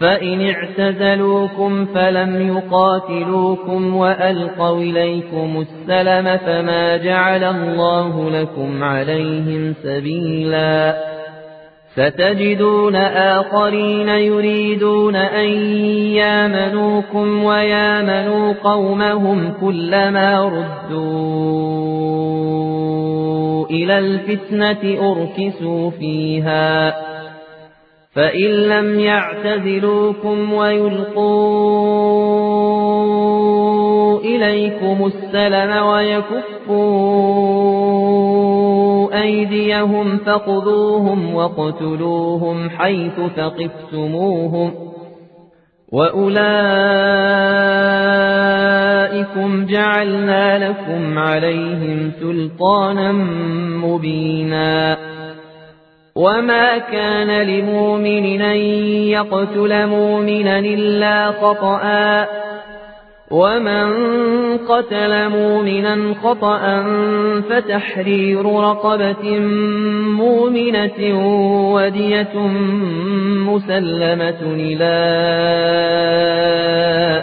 فإن 0.00 0.48
اعتزلوكم 0.50 1.86
فلم 1.86 2.56
يقاتلوكم 2.56 3.96
وألقوا 3.96 4.80
إليكم 4.80 5.64
السلم 5.64 6.36
فما 6.36 6.96
جعل 6.96 7.44
الله 7.44 8.30
لكم 8.30 8.84
عليهم 8.84 9.74
سبيلا 9.82 10.96
ستجدون 11.94 12.96
آخرين 12.96 14.08
يريدون 14.08 15.16
أن 15.16 15.48
يامنوكم 16.14 17.44
ويامنوا 17.44 18.52
قومهم 18.64 19.52
كلما 19.60 20.44
ردوا 20.44 21.26
إلى 23.66 23.98
الفتنة 23.98 25.12
أركسوا 25.12 25.90
فيها 25.90 26.94
فإن 28.16 28.50
لم 28.50 29.00
يعتزلوكم 29.00 30.52
ويلقوا 30.52 32.06
إليكم 34.20 35.06
السلم 35.06 35.86
ويكفوا 35.86 36.76
أيديهم 39.22 40.18
فخذوهم 40.18 41.34
واقتلوهم 41.34 42.70
حيث 42.70 43.20
ثقفتموهم 43.36 44.74
وأولئكم 45.92 46.46
جعلنا 49.66 50.68
لكم 50.68 51.18
عليهم 51.18 52.12
سلطانا 52.20 53.12
مبينا 53.82 54.96
وما 56.16 56.78
كان 56.78 57.42
لمؤمن 57.42 58.42
أن 58.42 58.56
يقتل 59.16 59.86
مؤمنا 59.86 60.58
إلا 60.58 61.30
خطأ 61.30 62.26
ومن 63.30 63.88
قتل 64.58 65.28
مؤمنا 65.28 66.14
خطأ 66.22 66.84
فتحرير 67.50 68.46
رقبة 68.46 69.38
مؤمنة 70.16 70.98
ودية 71.74 72.36
مسلمة 73.46 74.40
إلى 74.42 74.94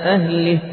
أهله 0.05 0.72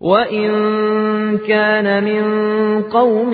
وإن 0.00 0.48
كان 1.38 2.04
من 2.04 2.22
قوم 2.82 3.30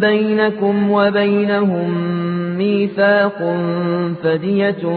بينكم 0.00 0.90
وبينهم 0.90 1.90
ميثاق 2.58 3.38
فدية 4.22 4.88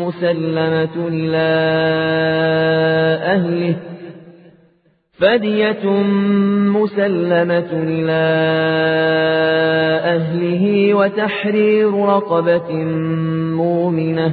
مسلمة 0.00 1.08
إلى 1.08 1.48
أهله 3.24 3.76
فدية 5.12 5.90
مسلمة 6.76 7.70
إلى 7.72 8.22
أهله 10.04 10.94
وتحرير 10.94 11.94
رقبة 11.94 12.72
مؤمنة 13.56 14.32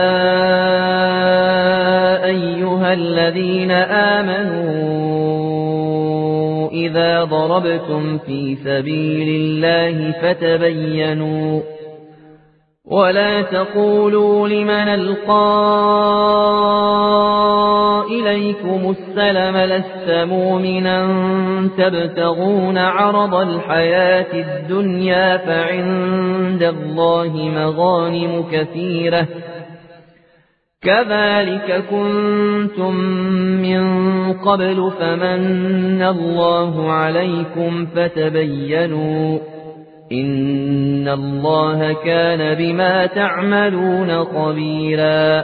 أيها 2.25 2.93
الذين 2.93 3.71
آمنوا 3.71 5.01
إذا 6.71 7.23
ضربتم 7.23 8.17
في 8.17 8.55
سبيل 8.55 9.29
الله 9.41 10.11
فتبينوا 10.11 11.61
ولا 12.85 13.41
تقولوا 13.41 14.47
لمن 14.47 14.87
ألقى 14.87 15.41
إليكم 18.03 18.95
السلم 18.99 19.57
لست 19.57 20.11
مؤمنا. 20.11 21.07
تبتغون 21.77 22.77
عرض 22.77 23.35
الحياة 23.35 24.33
الدنيا 24.33 25.37
فعند 25.37 26.63
الله 26.63 27.51
مغانم 27.55 28.45
كثيرة. 28.51 29.27
كذلك 30.83 31.83
كنتم 31.89 32.95
من 33.61 33.83
قبل 34.33 34.91
فمن 34.99 36.01
الله 36.01 36.91
عليكم 36.91 37.85
فتبينوا 37.95 39.39
إن 40.11 41.07
الله 41.07 41.93
كان 41.93 42.57
بما 42.57 43.05
تعملون 43.05 44.23
خبيرا. 44.23 45.43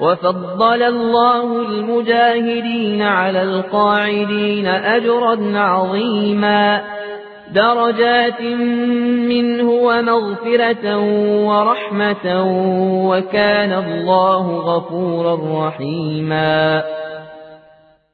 وفضل 0.00 0.82
الله 0.82 1.62
المجاهدين 1.62 3.02
على 3.02 3.42
القاعدين 3.42 4.66
أجرا 4.66 5.58
عظيما. 5.58 6.80
درجات 7.54 8.40
منه 9.28 9.70
ومغفرة 9.70 10.98
ورحمة 11.46 12.44
وكان 13.08 13.72
الله 13.72 14.56
غفورا 14.56 15.68
رحيما. 15.68 16.82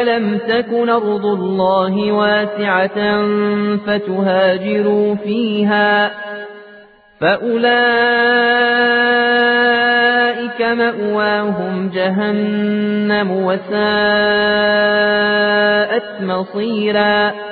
ألم 0.00 0.38
تكن 0.48 0.88
أرض 0.88 1.26
الله 1.26 2.12
واسعة 2.12 3.26
فتهاجروا 3.86 5.14
فيها 5.14 6.10
فأولئك 7.20 7.72
مأواهم 10.62 11.90
جهنم 11.94 13.30
وساءت 13.30 13.72
مصيراً 16.22 17.51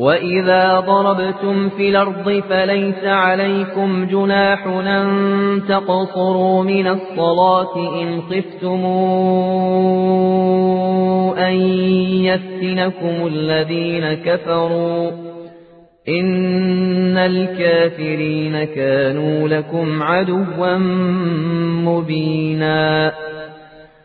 وإذا 0.00 0.80
ضربتم 0.80 1.68
في 1.68 1.88
الأرض 1.88 2.42
فليس 2.50 3.04
عليكم 3.04 4.06
جناح 4.06 4.66
أن 4.66 5.62
تقصروا 5.68 6.62
من 6.62 6.86
الصلاة 6.86 7.76
إن 8.02 8.22
خفتم 8.22 8.84
أن 11.38 11.54
يفتنكم 12.24 13.26
الذين 13.26 14.14
كفروا 14.14 15.10
إن 16.08 17.18
الكافرين 17.18 18.64
كانوا 18.64 19.48
لكم 19.48 20.02
عدوا 20.02 20.76
مبينا 21.84 23.12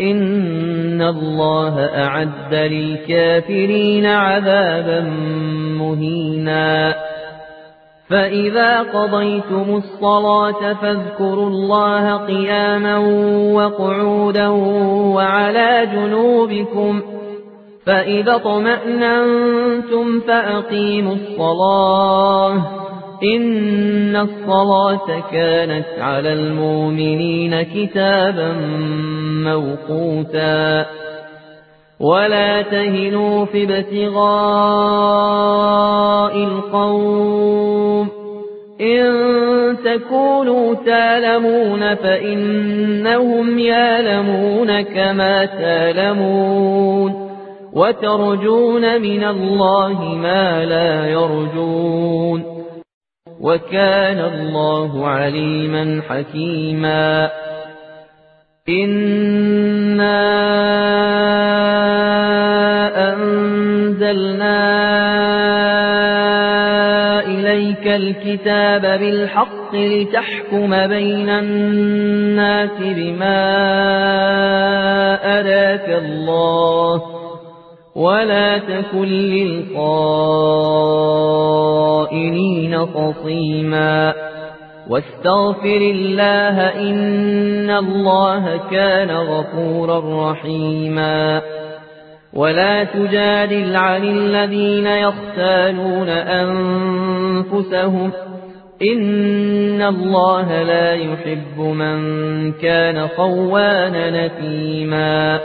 إن 0.00 1.02
الله 1.02 1.80
أعد 1.80 2.54
للكافرين 2.54 4.06
عذابا 4.06 5.00
مهينا. 5.78 6.94
فإذا 8.10 8.82
قضيتم 8.82 9.76
الصلاة 9.76 10.74
فاذكروا 10.74 11.48
الله 11.48 12.16
قياما 12.16 12.98
وقعودا 13.54 14.48
وعلى 15.14 15.88
جنوبكم 15.94 17.02
فإذا 17.86 18.36
طمأننتم 18.36 20.20
فأقيموا 20.20 21.14
الصلاة 21.14 22.54
إن 23.22 24.16
الصلاة 24.16 25.30
كانت 25.32 25.86
على 25.98 26.32
المؤمنين 26.32 27.62
كتابا 27.62 28.52
موقوتا 29.44 30.86
ولا 32.00 32.62
تهنوا 32.62 33.44
في 33.44 33.64
ابتغاء 33.64 34.24
القوم 36.36 38.08
إن 38.80 39.14
تكونوا 39.84 40.74
تالمون 40.74 41.94
فإنهم 41.94 43.58
يالمون 43.58 44.80
كما 44.80 45.44
تالمون 45.44 47.24
وترجون 47.72 49.02
من 49.02 49.24
الله 49.24 50.02
ما 50.02 50.64
لا 50.64 51.06
يرجون 51.06 52.64
وكان 53.40 54.18
الله 54.18 55.06
عليما 55.06 56.02
حكيما 56.08 57.30
إنا 58.68 60.20
أنزلنا 63.12 64.60
إليك 67.26 67.86
الكتاب 67.86 68.82
بالحق 69.00 69.74
لتحكم 69.74 70.86
بين 70.86 71.28
الناس 71.28 72.70
بما 72.80 73.44
أراك 75.38 75.88
الله 76.02 77.02
ولا 77.94 78.58
تكن 78.58 79.04
للخائنين 79.04 79.96
خصيما 82.86 84.14
واستغفر 84.90 85.76
الله 85.76 86.60
إن 86.90 87.70
الله 87.70 88.60
كان 88.70 89.10
غفورا 89.10 90.30
رحيما. 90.30 91.42
ولا 92.34 92.84
تجادل 92.84 93.76
عن 93.76 94.04
الذين 94.04 94.86
يختالون 94.86 96.08
أنفسهم. 96.08 98.12
إن 98.82 99.82
الله 99.82 100.62
لا 100.62 100.94
يحب 100.94 101.60
من 101.60 102.52
كان 102.52 103.08
خوانا 103.08 104.26
نثيما 104.26 105.40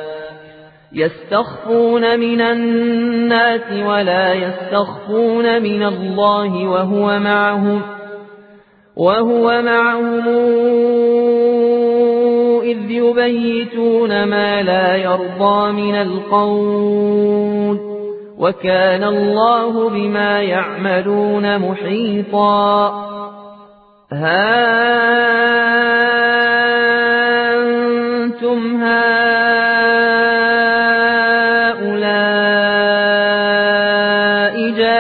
يستخفون 0.93 2.19
من 2.19 2.41
الناس 2.41 3.71
ولا 3.85 4.33
يستخفون 4.33 5.63
من 5.63 5.83
الله 5.83 6.67
وهو 6.67 7.19
معهم. 7.19 7.98
وهو 8.99 9.61
معهم 9.61 10.27
إذ 12.63 12.91
يبيتون 12.91 14.23
ما 14.23 14.61
لا 14.61 14.95
يرضى 14.95 15.71
من 15.71 15.95
القول 15.95 17.79
وكان 18.37 19.03
الله 19.03 19.89
بما 19.89 20.41
يعملون 20.41 21.59
محيطا 21.59 22.87
ها 24.11 24.89
أنتم 27.55 28.83
هؤلاء 28.83 29.38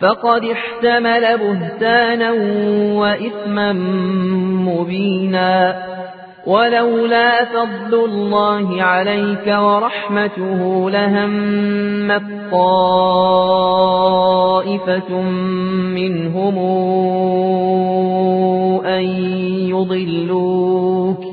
فقد 0.00 0.44
احتمل 0.44 1.38
بهتانا 1.38 2.32
وإثما 2.92 3.72
مبينا 4.62 5.82
ولولا 6.46 7.44
فضل 7.44 8.04
الله 8.04 8.82
عليك 8.82 9.46
ورحمته 9.46 10.90
لهم 10.90 12.12
طائفة 12.52 14.00
منهم 15.94 16.58
أن 18.86 19.04
يضلوك 19.70 21.24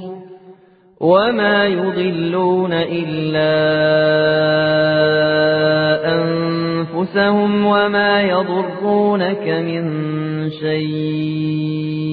وما 1.00 1.66
يضلون 1.66 2.74
إلا 2.74 3.74
أنفسهم 7.04 7.66
وما 7.66 8.22
يضرونك 8.22 9.48
من 9.48 9.84
شيء. 10.52 12.04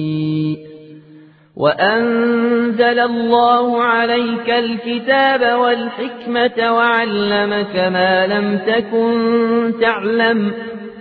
وأنزل 1.57 2.99
الله 2.99 3.83
عليك 3.83 4.49
الكتاب 4.49 5.59
والحكمة 5.59 6.75
وعلمك 6.75 7.75
ما 7.75 8.27
لم 8.27 8.57
تكن 8.57 9.73
تعلم 9.81 10.51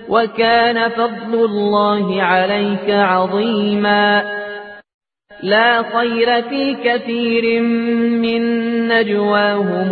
وكان 0.08 0.88
فضل 0.88 1.44
الله 1.44 2.22
عليك 2.22 2.90
عظيما. 2.90 4.22
لا 5.42 5.82
خير 5.82 6.42
في 6.42 6.76
كثير 6.84 7.62
من 8.20 8.42
نجواهم 8.88 9.90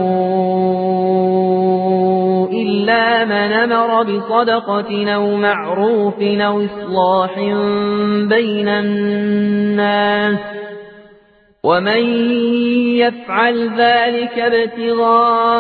إلا 2.53 3.25
من 3.25 3.73
أمر 3.73 4.03
بصدقة 4.03 5.15
أو 5.15 5.37
معروف 5.37 6.23
أو 6.23 6.65
إصلاح 6.65 7.39
بين 8.29 8.69
الناس 8.69 10.39
ومن 11.65 12.03
يفعل 12.97 13.71
ذلك 13.79 14.39
ابتغاء 14.39 15.59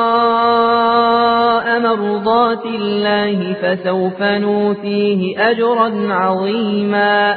مرضات 1.80 2.64
الله 2.66 3.54
فسوف 3.62 4.22
نوتيه 4.22 5.50
أجرا 5.50 6.12
عظيما 6.14 7.36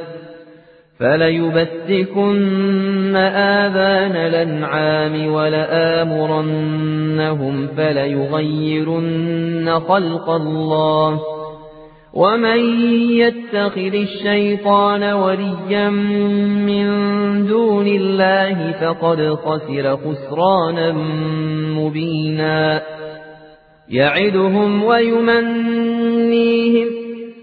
فليبتكن 1.01 3.15
آذان 3.15 4.15
الأنعام 4.15 5.33
ولآمرنهم 5.33 6.87
فليغيرن 7.77 9.79
خلق 9.87 10.29
الله 10.29 11.19
ومن 12.13 12.81
يتخذ 13.11 13.93
الشيطان 13.93 15.03
وليا 15.03 15.89
من 15.89 16.87
دون 17.47 17.87
الله 17.87 18.71
فقد 18.71 19.35
خسر 19.35 19.97
خسرانا 19.97 20.91
مبينا 21.77 22.81
يعدهم 23.89 24.83
ويمنيهم 24.83 25.81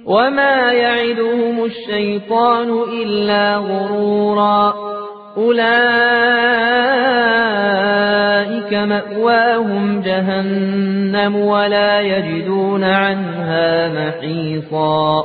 وما 0.09 0.73
يعدهم 0.73 1.65
الشيطان 1.65 2.83
إلا 3.03 3.57
غرورا 3.57 4.75
أولئك 5.37 5.69
مأواهم 8.75 10.01
جهنم 10.01 11.37
ولا 11.37 12.01
يجدون 12.01 12.85
عنها 12.85 13.89
محيصا 13.89 15.25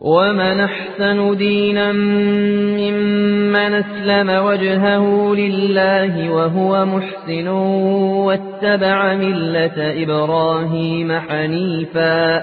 ومن 0.00 0.60
أحسن 0.60 1.36
دينا 1.36 1.92
ممن 1.92 3.74
أسلم 3.74 4.44
وجهه 4.44 5.34
لله 5.34 6.30
وهو 6.30 6.86
محسن 6.86 7.48
واتبع 7.48 9.14
ملة 9.14 10.02
إبراهيم 10.02 11.12
حنيفا 11.12 12.42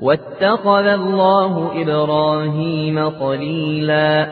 واتخذ 0.00 0.86
الله 0.86 1.82
إبراهيم 1.82 3.10
خليلا 3.10 4.26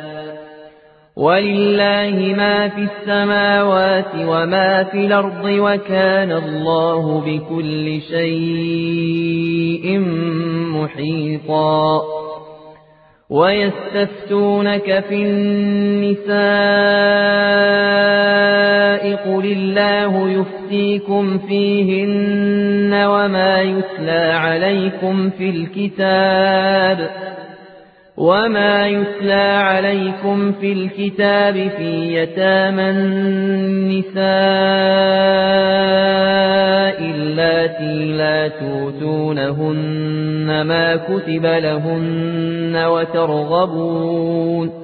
ولله 1.16 2.34
ما 2.36 2.68
في 2.68 2.88
السماوات 2.90 4.14
وما 4.18 4.84
في 4.84 5.06
الأرض 5.06 5.44
وكان 5.44 6.32
الله 6.32 7.20
بكل 7.20 8.00
شيء 8.00 9.98
محيطا. 10.74 12.02
ويستفتونك 13.30 15.04
في 15.08 15.14
النساء 15.14 16.34
قل 19.16 19.44
الله 19.44 20.30
يفتيكم 20.30 21.38
فيهن 21.38 22.94
وما 22.94 23.60
يتلى 23.60 24.32
عليكم 24.32 25.30
في 25.30 25.50
الكتاب 25.50 27.10
وما 28.16 28.88
يتلى 28.88 29.32
عليكم 29.62 30.52
في 30.52 30.72
الكتاب 30.72 31.54
في 31.76 32.14
يتامى 32.14 32.90
النساء 32.90 34.24
اللاتي 37.14 38.12
لا 38.12 38.48
توتونهن 38.48 40.04
ما 40.62 40.96
كتب 40.96 41.46
لهن 41.46 42.84
وترغبون 42.86 44.83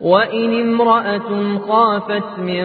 وإن 0.00 0.60
امرأة 0.60 1.58
خافت 1.68 2.38
من 2.38 2.64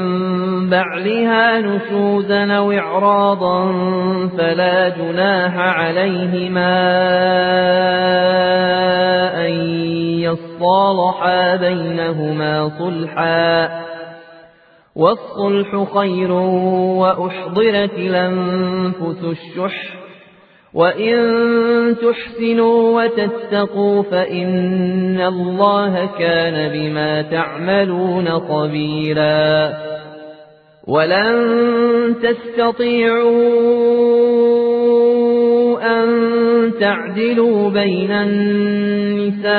بعلها 0.70 1.60
نشوزا 1.60 2.54
أو 2.54 2.72
إعراضا 2.72 3.72
فلا 4.38 4.90
جناح 4.90 5.58
عليهما 5.58 6.76
أن 9.46 9.52
يصالحا 10.20 11.56
بينهما 11.56 12.72
صلحا 12.80 13.70
والصلح 14.96 15.94
خير 15.94 16.32
وأحضرت 16.32 17.94
الأنفس 17.94 19.24
الشح 19.24 20.05
وإن 20.76 21.16
تحسنوا 21.96 23.04
وتتقوا 23.04 24.04
فإن 24.04 25.22
الله 25.22 26.10
كان 26.20 26.72
بما 26.74 27.22
تعملون 27.22 28.30
خبيرا 28.30 29.74
ولن 30.88 32.16
تستطيعوا 32.24 33.36
أن 35.82 36.72
تعدلوا 36.80 37.70
بين 37.70 38.12
النساء 38.12 39.56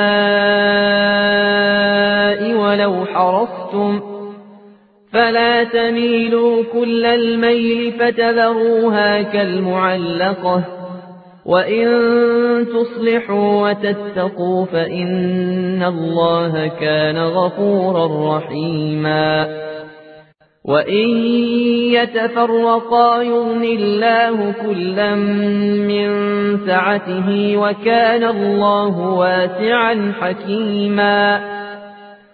ولو 2.53 3.05
حرصتم 3.05 4.01
فلا 5.13 5.63
تميلوا 5.63 6.63
كل 6.73 7.05
الميل 7.05 7.91
فتذروها 7.99 9.21
كالمعلقة 9.21 10.76
وإن 11.47 11.87
تصلحوا 12.67 13.69
وتتقوا 13.69 14.65
فإن 14.65 15.83
الله 15.83 16.67
كان 16.67 17.17
غفورا 17.17 18.37
رحيما 18.37 19.47
وإن 20.65 21.09
يتفرقا 21.95 23.21
يغن 23.21 23.63
الله 23.63 24.53
كلا 24.65 25.15
من 25.15 26.09
سعته 26.67 27.57
وكان 27.57 28.23
الله 28.23 28.99
واسعا 28.99 30.13
حكيما 30.21 31.56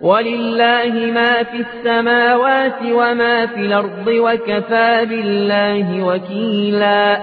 ولله 0.00 0.92
ما 1.14 1.42
في 1.42 1.56
السماوات 1.60 2.78
وما 2.92 3.46
في 3.46 3.60
الأرض 3.60 4.06
وكفى 4.08 5.06
بالله 5.10 6.06
وكيلا. 6.06 7.16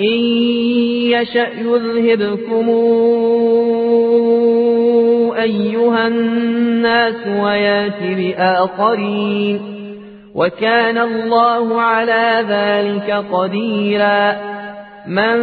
إن 0.00 0.18
يشأ 1.10 1.48
يذهبكم 1.60 2.68
أيها 5.38 6.06
الناس 6.06 7.26
ويأت 7.26 8.02
بآخرين. 8.02 9.60
وكان 10.34 10.98
الله 10.98 11.80
على 11.80 12.44
ذلك 12.48 13.24
قديرا. 13.32 14.53
من 15.06 15.36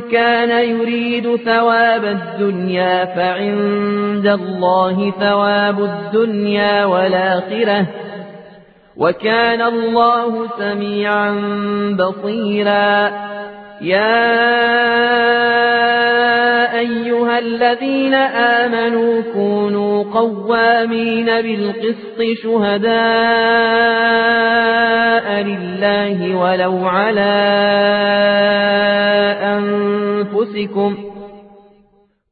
كان 0.00 0.50
يريد 0.50 1.36
ثواب 1.36 2.04
الدنيا 2.04 3.04
فعند 3.04 4.26
الله 4.26 5.10
ثواب 5.20 5.80
الدنيا 5.80 6.84
والآخرة. 6.84 7.86
وكان 8.96 9.62
الله 9.62 10.46
سميعا 10.58 11.30
بصيرا. 11.98 13.10
يا 13.80 14.46
أيها 16.86 17.38
الذين 17.38 18.14
آمنوا 18.14 19.22
كونوا 19.34 20.04
قوامين 20.04 21.26
بالقسط 21.26 22.22
شهداء 22.42 22.96
لله 25.42 26.36
ولو 26.36 26.86
على 26.86 27.36
أنفسكم 29.42 30.96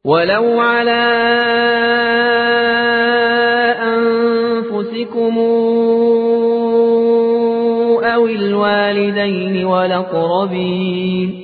ولو 0.04 0.60
على 0.60 1.04
أنفسكم 3.82 5.38
أو 8.04 8.26
الوالدين 8.26 9.64
والأقربين 9.64 11.43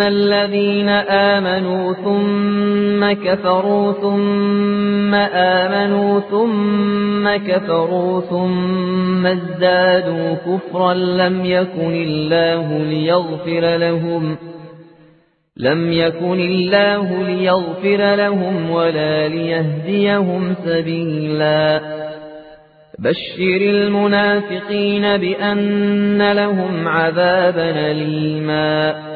الذين 0.00 0.88
آمنوا 0.88 1.92
ثم 1.92 3.12
كفروا 3.12 3.92
ثم 3.92 5.14
آمنوا 5.14 6.20
ثم 6.20 7.36
كفروا 7.36 8.20
ثم 8.20 9.26
ازدادوا 9.26 10.34
كفرا 10.34 10.94
لم 10.94 11.44
يكن 11.44 11.94
الله 11.94 12.78
ليغفر 12.78 13.76
لهم 13.76 14.36
لم 15.56 15.92
يكن 15.92 16.40
الله 16.40 17.22
ليغفر 17.22 18.14
لهم 18.14 18.70
ولا 18.70 19.28
ليهديهم 19.28 20.54
سبيلا 20.64 21.80
بشر 22.98 23.60
المنافقين 23.60 25.16
بأن 25.16 26.32
لهم 26.32 26.88
عذابا 26.88 27.92
ليما 27.92 29.15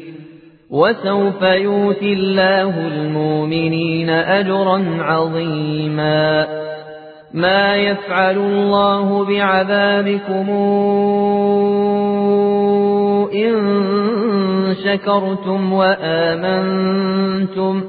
وسوف 0.71 1.41
يؤتي 1.41 2.13
الله 2.13 2.87
المؤمنين 2.87 4.09
أجرا 4.09 4.97
عظيما. 4.99 6.47
ما 7.33 7.75
يفعل 7.75 8.37
الله 8.37 9.25
بعذابكم 9.25 10.49
إن 13.33 13.55
شكرتم 14.85 15.73
وآمنتم 15.73 17.83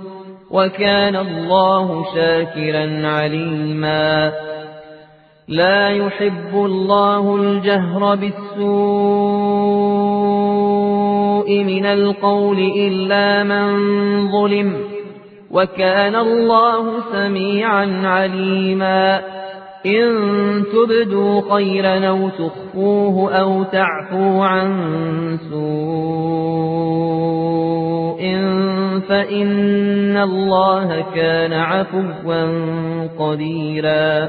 وكان 0.50 1.16
الله 1.16 2.04
شاكرا 2.14 3.06
عليما. 3.06 4.32
لا 5.48 5.88
يحب 5.88 6.54
الله 6.54 7.36
الجهر 7.36 8.14
بالسوء 8.14 9.31
من 11.50 11.86
القول 11.86 12.58
إلا 12.76 13.42
من 13.42 13.78
ظلم 14.32 14.76
وكان 15.50 16.16
الله 16.16 17.00
سميعا 17.12 18.02
عليما. 18.04 19.20
إن 19.86 20.64
تبدوا 20.72 21.54
خيرا 21.54 22.06
أو 22.08 22.28
تخفوه 22.28 23.34
أو 23.34 23.62
تعفو 23.62 24.42
عن 24.42 24.72
سوء 25.50 26.82
فإن 29.08 30.16
الله 30.16 31.04
كان 31.14 31.52
عفوا 31.52 32.44
قديرا. 33.18 34.28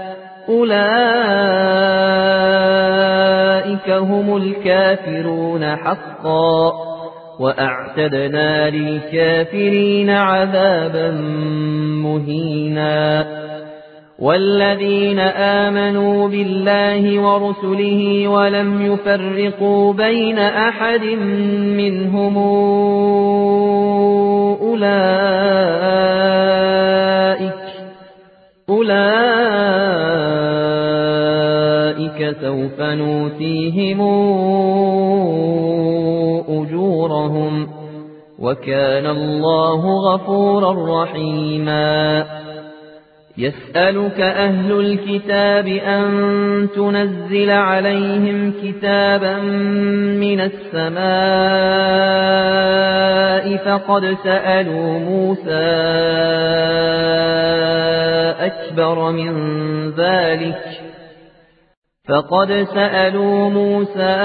أولئك 0.49 0.81
هم 3.89 4.37
الكافرون 4.37 5.75
حقا 5.75 6.73
وأعتدنا 7.39 8.69
للكافرين 8.69 10.09
عذابا 10.09 11.11
مهينا 12.03 13.25
والذين 14.19 15.19
آمنوا 15.19 16.27
بالله 16.27 17.19
ورسله 17.19 18.27
ولم 18.27 18.81
يفرقوا 18.93 19.93
بين 19.93 20.39
أحد 20.39 21.03
منهم 21.77 22.37
أولئك 24.61 25.51
أولئك 28.69 30.10
سوف 32.41 32.81
نوتيهم 32.81 34.01
أجورهم 36.49 37.67
وكان 38.39 39.05
الله 39.05 40.13
غفورا 40.13 41.03
رحيما. 41.03 42.25
يسألك 43.37 44.19
أهل 44.19 44.79
الكتاب 44.79 45.67
أن 45.67 46.67
تنزل 46.75 47.49
عليهم 47.49 48.53
كتابا 48.63 49.39
من 50.19 50.39
السماء. 50.39 51.81
فقد 53.57 54.17
سألوا 54.23 54.99
موسى 54.99 55.51
أكبر 58.45 59.11
من 59.11 59.31
ذلك. 59.89 60.90
فقد 62.09 62.67
سألوا 62.73 63.49
موسى 63.49 64.15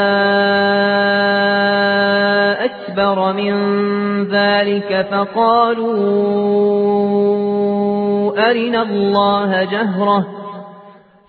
أكبر 2.65 3.33
من 3.33 3.55
ذلك 4.25 5.07
فقالوا 5.11 5.97
أرنا 8.51 8.83
الله 8.83 9.65
جهرة 9.65 10.27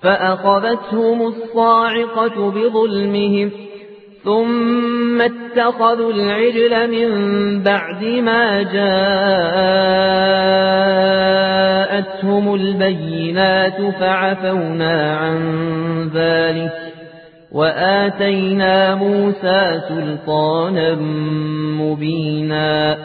فأخذتهم 0.02 1.22
الصاعقة 1.22 2.52
بظلمهم 2.52 3.52
ثم 4.24 5.22
اتخذوا 5.22 6.11
العجل 6.11 6.91
من 6.91 7.10
بعد 7.64 8.03
ما 8.03 8.64
جاءتهم 12.08 12.54
البينات 12.56 13.82
فعفونا 14.00 15.18
عن 15.18 15.40
ذلك 16.14 16.72
وآتينا 17.52 18.96
موسى 18.96 19.82
سلطانا 19.90 20.96
مبينا 21.82 22.98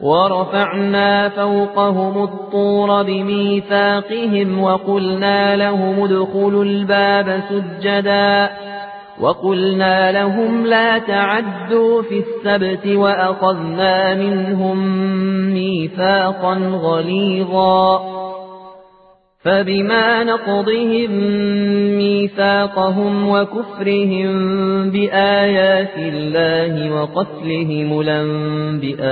ورفعنا 0.00 1.28
فوقهم 1.28 2.22
الطور 2.24 3.02
بميثاقهم 3.02 4.62
وقلنا 4.62 5.56
لهم 5.56 6.04
ادخلوا 6.04 6.64
الباب 6.64 7.40
سجدا 7.48 8.50
وقلنا 9.20 10.12
لهم 10.12 10.66
لا 10.66 10.98
تعدوا 10.98 12.02
في 12.02 12.18
السبت 12.18 12.86
وأخذنا 12.86 14.14
منهم 14.14 14.78
ميثاقا 15.54 16.54
غليظا 16.58 18.16
فبما 19.44 20.24
نقضهم 20.24 21.10
ميثاقهم 21.96 23.28
وكفرهم 23.28 24.30
بآيات 24.90 25.96
الله 25.98 26.92
وقتلهم 26.92 28.00
الأنبئاء 28.00 29.06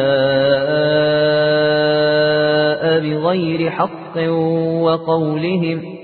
بغير 3.00 3.70
حق 3.70 4.18
وقولهم 4.82 6.03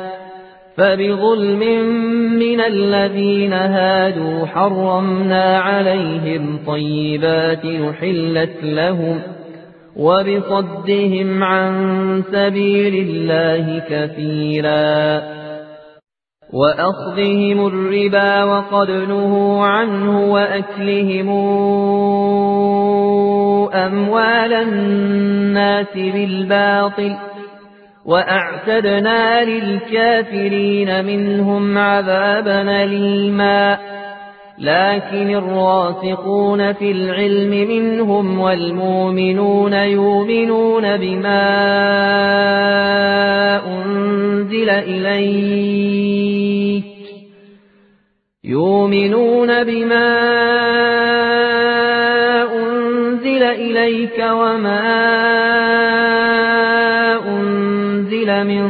فبظلم 0.77 1.59
من 2.39 2.61
الذين 2.61 3.53
هادوا 3.53 4.45
حرمنا 4.45 5.59
عليهم 5.59 6.59
طيبات 6.67 7.65
نحلت 7.65 8.63
لهم 8.63 9.19
وبصدهم 9.95 11.43
عن 11.43 11.73
سبيل 12.31 13.09
الله 13.09 13.83
كثيرا 13.89 15.21
وأخذهم 16.53 17.67
الربا 17.67 18.43
وقد 18.43 18.91
نهوا 18.91 19.65
عنه 19.65 20.31
وأكلهم 20.33 21.29
أموال 23.73 24.53
الناس 24.53 25.93
بالباطل 25.95 27.30
وأعتدنا 28.05 29.43
للكافرين 29.43 31.05
منهم 31.05 31.77
عذابا 31.77 32.85
ليما 32.85 33.77
لكن 34.57 35.35
الراسخون 35.35 36.73
في 36.73 36.91
العلم 36.91 37.49
منهم 37.49 38.39
والمؤمنون 38.39 39.73
يؤمنون 39.73 40.97
بما 40.97 41.41
أنزل 43.67 44.69
إليك. 44.69 46.11
يؤمنون 48.43 49.63
بما 49.63 50.11
أنزل 52.53 53.43
إليك 53.43 54.19
وما 54.19 54.79
أنزل 54.79 55.41
من 58.43 58.65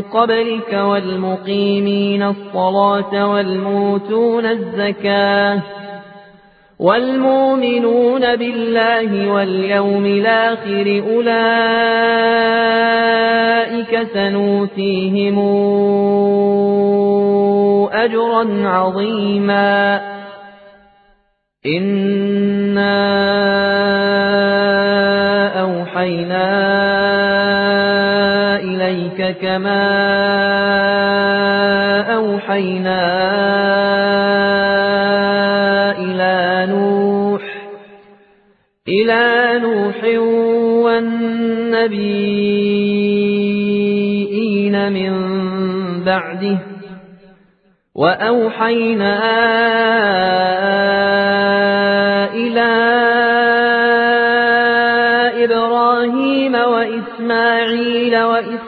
قبلك 0.00 0.72
والمقيمين 0.72 2.22
الصلاة 2.22 3.30
والموتون 3.30 4.46
الزكاة 4.46 5.60
والمؤمنون 6.78 8.36
بالله 8.36 9.32
واليوم 9.32 10.06
الآخر 10.06 11.02
أولئك 11.10 11.38
سنوتيهم 14.14 15.38
أجرا 17.92 18.68
عظيما. 18.68 20.00
إنا 21.66 22.98
أوحينا 25.60 26.48
إليك 28.98 29.38
كما 29.38 29.84
أوحينا 32.14 33.02
إلى 35.98 36.66
نوح 36.72 37.42
إلى 38.88 39.58
نوح 39.62 40.04
والنبيين 40.84 42.12
من 44.92 45.12
بعده 46.04 46.58
وأوحينا 47.94 49.14
إلى 52.34 52.68
إبراهيم 55.44 56.54
وإسماعيل 56.54 58.22
وإسماعيل 58.22 58.67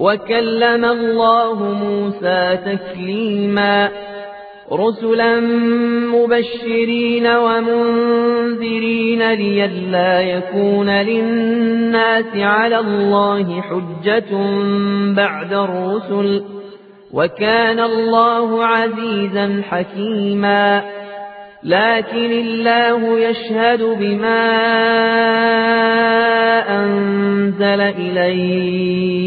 وكلم 0.00 0.84
الله 0.84 1.54
موسى 1.54 2.58
تكليما 2.64 3.88
رسلا 4.72 5.40
مبشرين 6.14 7.26
ومنذرين 7.26 9.32
لئلا 9.32 10.20
يكون 10.20 10.90
للناس 10.90 12.36
على 12.36 12.78
الله 12.78 13.60
حجة 13.60 14.30
بعد 15.16 15.52
الرسل 15.52 16.44
وكان 17.12 17.80
الله 17.80 18.64
عزيزا 18.64 19.62
حكيما 19.70 20.82
لكن 21.64 22.30
الله 22.32 23.20
يشهد 23.20 23.82
بما 23.82 24.50
أنزل 26.68 27.80
إليك. 27.80 29.20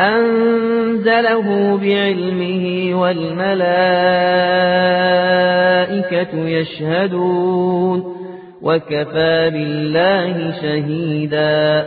أنزله 0.00 1.76
بعلمه 1.82 2.90
والملائكة 3.00 3.78
يشهدون. 6.48 8.18
وكفى 8.62 9.50
بالله 9.50 10.52
شهيدا. 10.62 11.86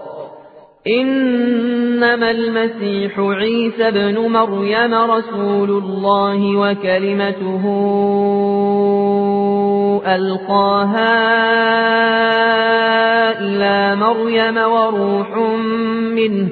إنما 0.87 2.31
المسيح 2.31 3.19
عيسى 3.19 3.91
بن 3.91 4.17
مريم 4.17 4.93
رسول 4.93 5.69
الله 5.69 6.57
وكلمته 6.57 7.63
ألقاها 10.07 11.11
إلى 13.39 13.95
مريم 13.95 14.57
وروح 14.57 15.37
منه 16.15 16.49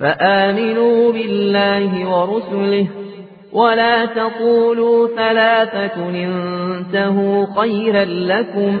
فآمنوا 0.00 1.12
بالله 1.12 2.08
ورسله 2.08 2.86
ولا 3.52 4.06
تقولوا 4.06 5.08
ثلاثة 5.16 6.08
انتهوا 6.08 7.46
خيرا 7.60 8.04
لكم. 8.04 8.80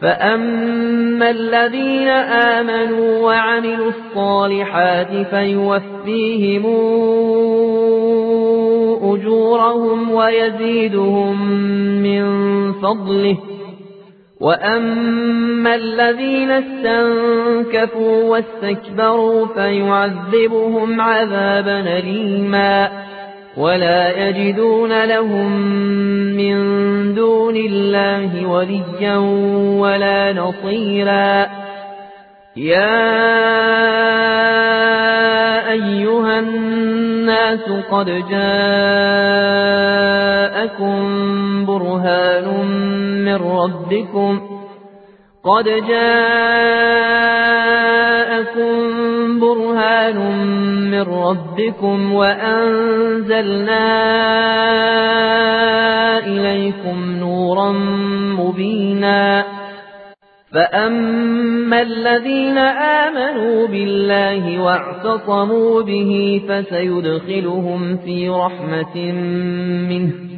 فأما 0.00 1.30
الذين 1.30 2.08
آمنوا 2.08 3.18
وعملوا 3.18 3.90
الصالحات 3.90 5.26
فيوفيهم 5.30 6.66
أجورهم 9.02 10.10
ويزيدهم 10.10 11.50
من 12.02 12.22
فضله 12.72 13.36
وأما 14.40 15.74
الذين 15.74 16.50
استنكفوا 16.50 18.24
واستكبروا 18.24 19.46
فيعذبهم 19.46 21.00
عذابا 21.00 21.98
أليما 21.98 23.07
ولا 23.58 24.28
يجدون 24.28 25.04
لهم 25.04 25.52
من 26.36 26.58
دون 27.14 27.56
الله 27.56 28.46
وليا 28.46 29.16
ولا 29.78 30.32
نصيرا. 30.32 31.46
يا 32.56 33.18
أيها 35.70 36.38
الناس 36.38 37.70
قد 37.90 38.06
جاءكم 38.30 38.58
برهان 41.66 42.46
من 43.24 43.34
ربكم. 43.34 44.40
قد 45.44 45.64
جاءكم 45.64 46.58
برهان 49.88 50.20
من 50.90 51.02
ربكم 51.02 52.12
وأنزلنا 52.12 53.88
إليكم 56.26 57.12
نورا 57.20 57.72
مبينا 58.38 59.44
فأما 60.52 61.82
الذين 61.82 62.58
آمنوا 63.08 63.66
بالله 63.66 64.62
واعتصموا 64.62 65.82
به 65.82 66.42
فسيدخلهم 66.48 67.96
في 67.96 68.28
رحمة 68.28 69.12
منه 69.88 70.37